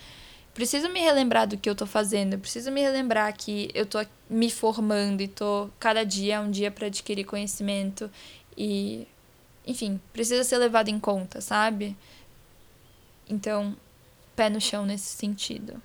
preciso 0.52 0.88
me 0.88 1.00
relembrar 1.00 1.46
do 1.46 1.56
que 1.56 1.70
eu 1.70 1.74
tô 1.74 1.86
fazendo, 1.86 2.38
preciso 2.38 2.70
me 2.70 2.80
relembrar 2.80 3.36
que 3.36 3.70
eu 3.72 3.86
tô 3.86 4.04
me 4.28 4.50
formando 4.50 5.20
e 5.20 5.28
tô 5.28 5.68
cada 5.78 6.04
dia 6.04 6.40
um 6.40 6.50
dia 6.50 6.70
para 6.70 6.86
adquirir 6.86 7.24
conhecimento 7.24 8.10
e 8.56 9.06
enfim, 9.66 10.00
precisa 10.12 10.42
ser 10.42 10.58
levado 10.58 10.88
em 10.88 10.98
conta, 10.98 11.40
sabe? 11.40 11.96
Então, 13.28 13.76
pé 14.40 14.48
no 14.48 14.58
chão 14.58 14.86
nesse 14.86 15.04
sentido. 15.04 15.82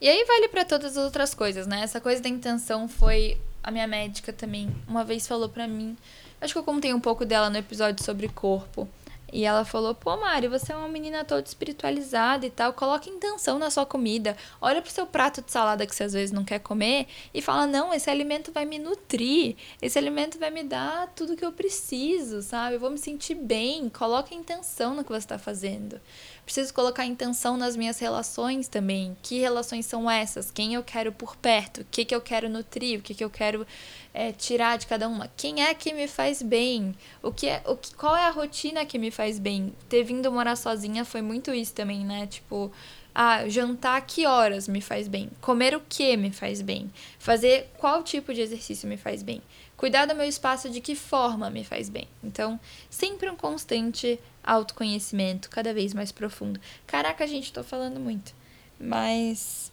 E 0.00 0.08
aí 0.08 0.24
vale 0.24 0.48
para 0.48 0.64
todas 0.64 0.96
as 0.96 1.04
outras 1.04 1.34
coisas, 1.34 1.66
né? 1.66 1.82
Essa 1.82 2.00
coisa 2.00 2.22
da 2.22 2.28
intenção 2.30 2.88
foi 2.88 3.38
a 3.62 3.70
minha 3.70 3.86
médica 3.86 4.32
também 4.32 4.74
uma 4.88 5.04
vez 5.04 5.28
falou 5.28 5.50
para 5.50 5.68
mim. 5.68 5.94
Acho 6.40 6.54
que 6.54 6.58
eu 6.58 6.64
contei 6.64 6.94
um 6.94 7.00
pouco 7.00 7.26
dela 7.26 7.50
no 7.50 7.58
episódio 7.58 8.02
sobre 8.02 8.28
corpo. 8.28 8.88
E 9.32 9.44
ela 9.44 9.64
falou: 9.64 9.94
pô, 9.94 10.16
Mari, 10.16 10.48
você 10.48 10.72
é 10.72 10.76
uma 10.76 10.88
menina 10.88 11.24
toda 11.24 11.46
espiritualizada 11.46 12.46
e 12.46 12.50
tal, 12.50 12.72
coloca 12.72 13.08
intenção 13.08 13.58
na 13.58 13.70
sua 13.70 13.86
comida. 13.86 14.36
Olha 14.60 14.82
pro 14.82 14.90
seu 14.90 15.06
prato 15.06 15.42
de 15.42 15.50
salada 15.50 15.86
que 15.86 15.94
você 15.94 16.04
às 16.04 16.12
vezes 16.12 16.32
não 16.32 16.44
quer 16.44 16.58
comer 16.58 17.06
e 17.32 17.40
fala: 17.40 17.66
não, 17.66 17.92
esse 17.92 18.10
alimento 18.10 18.52
vai 18.52 18.64
me 18.64 18.78
nutrir, 18.78 19.56
esse 19.80 19.98
alimento 19.98 20.38
vai 20.38 20.50
me 20.50 20.62
dar 20.62 21.08
tudo 21.14 21.36
que 21.36 21.44
eu 21.44 21.52
preciso, 21.52 22.42
sabe? 22.42 22.76
Eu 22.76 22.80
vou 22.80 22.90
me 22.90 22.98
sentir 22.98 23.34
bem. 23.34 23.88
Coloca 23.88 24.34
intenção 24.34 24.94
no 24.94 25.04
que 25.04 25.10
você 25.10 25.18
está 25.18 25.38
fazendo. 25.38 26.00
Preciso 26.44 26.74
colocar 26.74 27.04
intenção 27.04 27.56
nas 27.56 27.76
minhas 27.76 28.00
relações 28.00 28.66
também. 28.66 29.16
Que 29.22 29.38
relações 29.38 29.86
são 29.86 30.10
essas? 30.10 30.50
Quem 30.50 30.74
eu 30.74 30.82
quero 30.82 31.12
por 31.12 31.36
perto? 31.36 31.82
O 31.82 31.86
que, 31.88 32.04
que 32.04 32.14
eu 32.14 32.20
quero 32.20 32.48
nutrir? 32.48 32.98
O 32.98 33.02
que, 33.02 33.14
que 33.14 33.22
eu 33.22 33.30
quero 33.30 33.64
é, 34.12 34.32
tirar 34.32 34.78
de 34.78 34.86
cada 34.86 35.08
uma? 35.08 35.28
Quem 35.36 35.62
é 35.62 35.72
que 35.74 35.92
me 35.92 36.08
faz 36.08 36.42
bem? 36.42 36.94
O 37.22 37.32
que 37.32 37.48
é, 37.48 37.62
o 37.66 37.76
que, 37.76 37.94
qual 37.94 38.16
é 38.16 38.26
a 38.26 38.30
rotina 38.30 38.84
que 38.84 38.98
me 38.98 39.10
faz 39.10 39.38
bem? 39.38 39.74
Ter 39.88 40.02
vindo 40.02 40.30
morar 40.32 40.56
sozinha 40.56 41.04
foi 41.04 41.22
muito 41.22 41.52
isso 41.52 41.74
também, 41.74 42.04
né? 42.04 42.26
Tipo, 42.26 42.72
ah, 43.14 43.48
jantar 43.48 44.00
que 44.02 44.26
horas 44.26 44.68
me 44.68 44.80
faz 44.80 45.08
bem? 45.08 45.30
Comer 45.40 45.74
o 45.74 45.80
que 45.80 46.16
me 46.16 46.30
faz 46.30 46.60
bem? 46.62 46.90
Fazer 47.18 47.70
qual 47.78 48.02
tipo 48.02 48.32
de 48.32 48.40
exercício 48.40 48.88
me 48.88 48.96
faz 48.96 49.22
bem? 49.22 49.42
Cuidar 49.76 50.06
do 50.06 50.14
meu 50.14 50.26
espaço 50.26 50.68
de 50.68 50.80
que 50.80 50.94
forma 50.94 51.48
me 51.50 51.64
faz 51.64 51.88
bem? 51.88 52.06
Então, 52.22 52.60
sempre 52.88 53.30
um 53.30 53.36
constante 53.36 54.20
autoconhecimento 54.44 55.48
cada 55.48 55.72
vez 55.72 55.94
mais 55.94 56.12
profundo. 56.12 56.60
Caraca, 56.86 57.26
gente, 57.26 57.52
tô 57.52 57.64
falando 57.64 57.98
muito. 57.98 58.34
Mas, 58.78 59.72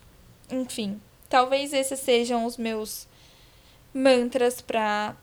enfim, 0.50 1.00
talvez 1.30 1.74
esses 1.74 2.00
sejam 2.00 2.46
os 2.46 2.58
meus 2.58 3.08
mantras 3.98 4.62
para 4.62 5.16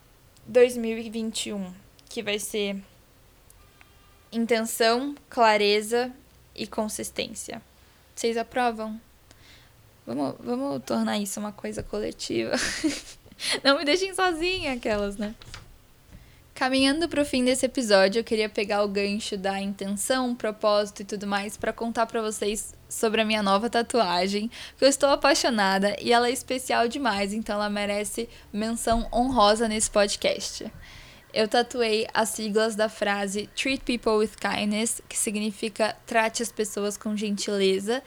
2021, 0.47 1.73
que 2.09 2.25
vai 2.25 2.41
ser 2.41 2.77
intenção, 4.33 5.15
clareza 5.31 6.13
e 6.57 6.67
consistência. 6.67 7.63
Vocês 8.17 8.37
aprovam? 8.37 9.01
Vamos, 10.05 10.35
vamos 10.41 10.83
tornar 10.85 11.19
isso 11.19 11.39
uma 11.39 11.53
coisa 11.53 11.85
coletiva. 11.85 12.57
Não 13.63 13.79
me 13.79 13.85
deixem 13.85 14.13
sozinha, 14.13 14.73
aquelas, 14.73 15.17
né? 15.17 15.37
Caminhando 16.53 17.09
para 17.09 17.23
o 17.23 17.25
fim 17.25 17.45
desse 17.45 17.67
episódio, 17.67 18.21
eu 18.21 18.25
queria 18.25 18.49
pegar 18.49 18.83
o 18.83 18.89
gancho 18.89 19.37
da 19.37 19.61
intenção, 19.61 20.35
propósito 20.35 21.03
e 21.03 21.05
tudo 21.05 21.29
mais 21.29 21.57
para 21.57 21.73
contar 21.73 22.07
para 22.07 22.21
vocês 22.21 22.75
sobre 22.95 23.21
a 23.21 23.25
minha 23.25 23.43
nova 23.43 23.69
tatuagem, 23.69 24.51
que 24.79 24.85
eu 24.85 24.89
estou 24.89 25.09
apaixonada 25.11 25.97
e 26.01 26.13
ela 26.13 26.29
é 26.29 26.33
especial 26.33 26.89
demais, 26.89 27.33
então 27.33 27.57
ela 27.57 27.69
merece 27.69 28.29
menção 28.53 29.09
honrosa 29.13 29.69
nesse 29.69 29.91
podcast. 29.91 30.71
Eu 31.33 31.49
tatuei 31.49 32.07
as 32.15 32.29
siglas 32.29 32.77
da 32.77 32.89
frase 32.89 33.49
Treat 33.57 33.83
People 33.85 34.13
with 34.13 34.31
Kindness, 34.41 35.03
que 35.09 35.19
significa 35.19 35.97
trate 36.07 36.43
as 36.43 36.53
pessoas 36.53 36.97
com 36.97 37.17
gentileza, 37.17 38.03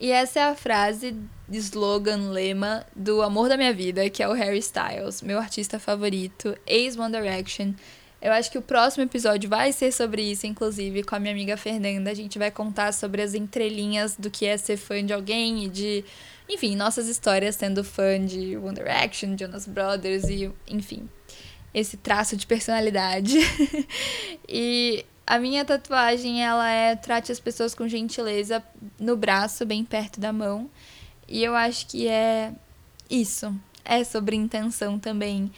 e 0.00 0.10
essa 0.10 0.40
é 0.40 0.42
a 0.42 0.56
frase, 0.56 1.14
slogan, 1.48 2.30
lema 2.30 2.84
do 2.96 3.22
amor 3.22 3.48
da 3.48 3.56
minha 3.56 3.72
vida, 3.72 4.10
que 4.10 4.20
é 4.20 4.28
o 4.28 4.32
Harry 4.32 4.58
Styles, 4.58 5.22
meu 5.22 5.38
artista 5.38 5.78
favorito, 5.78 6.58
ex-One 6.66 7.12
Direction. 7.12 7.74
Eu 8.22 8.32
acho 8.32 8.52
que 8.52 8.56
o 8.56 8.62
próximo 8.62 9.02
episódio 9.02 9.50
vai 9.50 9.72
ser 9.72 9.90
sobre 9.92 10.22
isso, 10.22 10.46
inclusive, 10.46 11.02
com 11.02 11.16
a 11.16 11.18
minha 11.18 11.32
amiga 11.32 11.56
Fernanda. 11.56 12.08
A 12.08 12.14
gente 12.14 12.38
vai 12.38 12.52
contar 12.52 12.92
sobre 12.92 13.20
as 13.20 13.34
entrelinhas 13.34 14.14
do 14.16 14.30
que 14.30 14.46
é 14.46 14.56
ser 14.56 14.76
fã 14.76 15.04
de 15.04 15.12
alguém 15.12 15.64
e 15.64 15.68
de, 15.68 16.04
enfim, 16.48 16.76
nossas 16.76 17.08
histórias 17.08 17.56
sendo 17.56 17.82
fã 17.82 18.24
de 18.24 18.56
One 18.56 18.76
Direction, 18.76 19.36
Jonas 19.36 19.66
Brothers 19.66 20.22
e, 20.28 20.48
enfim, 20.68 21.08
esse 21.74 21.96
traço 21.96 22.36
de 22.36 22.46
personalidade. 22.46 23.38
e 24.48 25.04
a 25.26 25.40
minha 25.40 25.64
tatuagem, 25.64 26.44
ela 26.44 26.70
é 26.70 26.94
trate 26.94 27.32
as 27.32 27.40
pessoas 27.40 27.74
com 27.74 27.88
gentileza 27.88 28.62
no 29.00 29.16
braço, 29.16 29.66
bem 29.66 29.84
perto 29.84 30.20
da 30.20 30.32
mão. 30.32 30.70
E 31.26 31.42
eu 31.42 31.56
acho 31.56 31.88
que 31.88 32.06
é 32.06 32.52
isso. 33.10 33.52
É 33.84 34.04
sobre 34.04 34.36
intenção 34.36 34.96
também. 34.96 35.50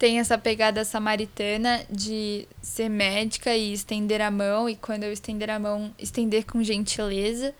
Tem 0.00 0.18
essa 0.18 0.38
pegada 0.38 0.82
samaritana 0.82 1.84
de 1.90 2.48
ser 2.62 2.88
médica 2.88 3.54
e 3.54 3.74
estender 3.74 4.22
a 4.22 4.30
mão, 4.30 4.66
e 4.66 4.74
quando 4.74 5.04
eu 5.04 5.12
estender 5.12 5.50
a 5.50 5.58
mão, 5.58 5.94
estender 5.98 6.46
com 6.46 6.64
gentileza. 6.64 7.54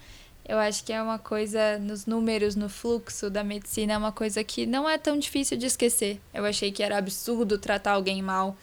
Eu 0.48 0.59
acho 0.59 0.83
que 0.83 0.90
é 0.90 1.03
uma 1.03 1.18
coisa 1.18 1.79
nos 1.79 2.07
números, 2.07 2.57
no 2.57 2.70
fluxo 2.70 3.29
da 3.29 3.44
medicina, 3.44 3.92
é 3.92 3.98
uma 3.98 4.11
coisa 4.11 4.42
que 4.42 4.64
não 4.64 4.88
é 4.88 4.96
tão 4.96 5.18
difícil 5.18 5.59
de 5.59 5.66
esquecer. 5.66 6.18
Eu 6.33 6.46
achei 6.46 6.72
que 6.72 6.83
era 6.83 6.96
absurdo 6.96 7.59
tratar 7.59 7.92
alguém 7.92 8.22
mal, 8.22 8.57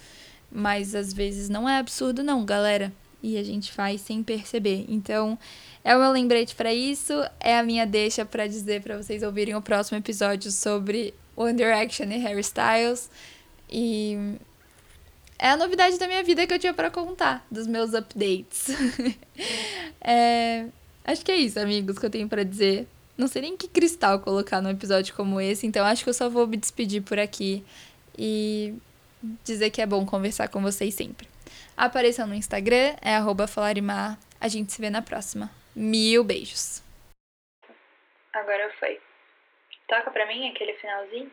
mas 0.52 0.96
às 0.96 1.14
vezes 1.14 1.48
não 1.48 1.70
é 1.70 1.78
absurdo, 1.78 2.24
não, 2.24 2.44
galera. 2.44 2.92
E 3.22 3.38
a 3.38 3.44
gente 3.44 3.72
faz 3.72 4.02
sem 4.02 4.24
perceber. 4.24 4.86
Então, 4.90 5.38
é 5.84 5.96
o 5.96 6.00
meu 6.00 6.12
lembrete 6.12 6.56
para 6.56 6.74
isso. 6.74 7.14
É 7.40 7.60
a 7.60 7.64
minha 7.64 7.86
deixa 7.86 8.26
para 8.26 8.48
dizer 8.48 8.82
para 8.82 8.98
vocês 8.98 9.22
ouvirem 9.22 9.54
o 9.54 9.62
próximo 9.62 10.00
episódio 10.00 10.52
sobre 10.52 11.14
One 11.36 11.56
Direction 11.56 12.06
e 12.06 12.18
Harry 12.18 12.42
Styles. 12.42 13.08
E 13.70 14.38
é 15.40 15.50
a 15.50 15.58
novidade 15.58 15.98
da 15.98 16.08
minha 16.08 16.24
vida 16.24 16.48
que 16.48 16.54
eu 16.54 16.60
tinha 16.60 16.74
para 16.74 16.90
contar, 16.90 17.46
dos 17.52 17.68
meus 17.68 17.94
updates. 17.94 18.70
é, 20.02 20.68
Acho 21.08 21.24
que 21.24 21.32
é 21.32 21.38
isso, 21.38 21.58
amigos, 21.58 21.98
que 21.98 22.06
eu 22.06 22.10
tenho 22.10 22.28
para 22.28 22.44
dizer. 22.44 22.86
Não 23.18 23.30
sei 23.30 23.42
nem 23.42 23.56
que 23.56 23.70
cristal 23.70 24.20
colocar 24.20 24.62
num 24.62 24.70
episódio 24.70 25.16
como 25.16 25.40
esse, 25.40 25.66
então 25.66 25.86
acho 25.86 26.04
que 26.04 26.10
eu 26.10 26.14
só 26.14 26.28
vou 26.30 26.46
me 26.46 26.58
despedir 26.58 27.02
por 27.02 27.18
aqui 27.18 27.66
e 28.18 28.76
dizer 29.42 29.70
que 29.70 29.82
é 29.82 29.86
bom 29.86 30.06
conversar 30.06 30.50
com 30.50 30.62
vocês 30.62 30.94
sempre. 30.94 31.26
Apareçam 31.78 32.28
no 32.28 32.36
Instagram, 32.36 32.98
é 33.02 33.18
falarimar. 33.48 34.20
A 34.40 34.50
gente 34.50 34.74
se 34.74 34.82
vê 34.82 34.90
na 34.90 35.02
próxima. 35.02 35.50
Mil 35.74 36.26
beijos. 36.26 36.84
Agora 38.34 38.70
foi. 38.78 39.00
Toca 39.88 40.12
pra 40.12 40.28
mim 40.28 40.50
aquele 40.50 40.74
finalzinho. 40.74 41.32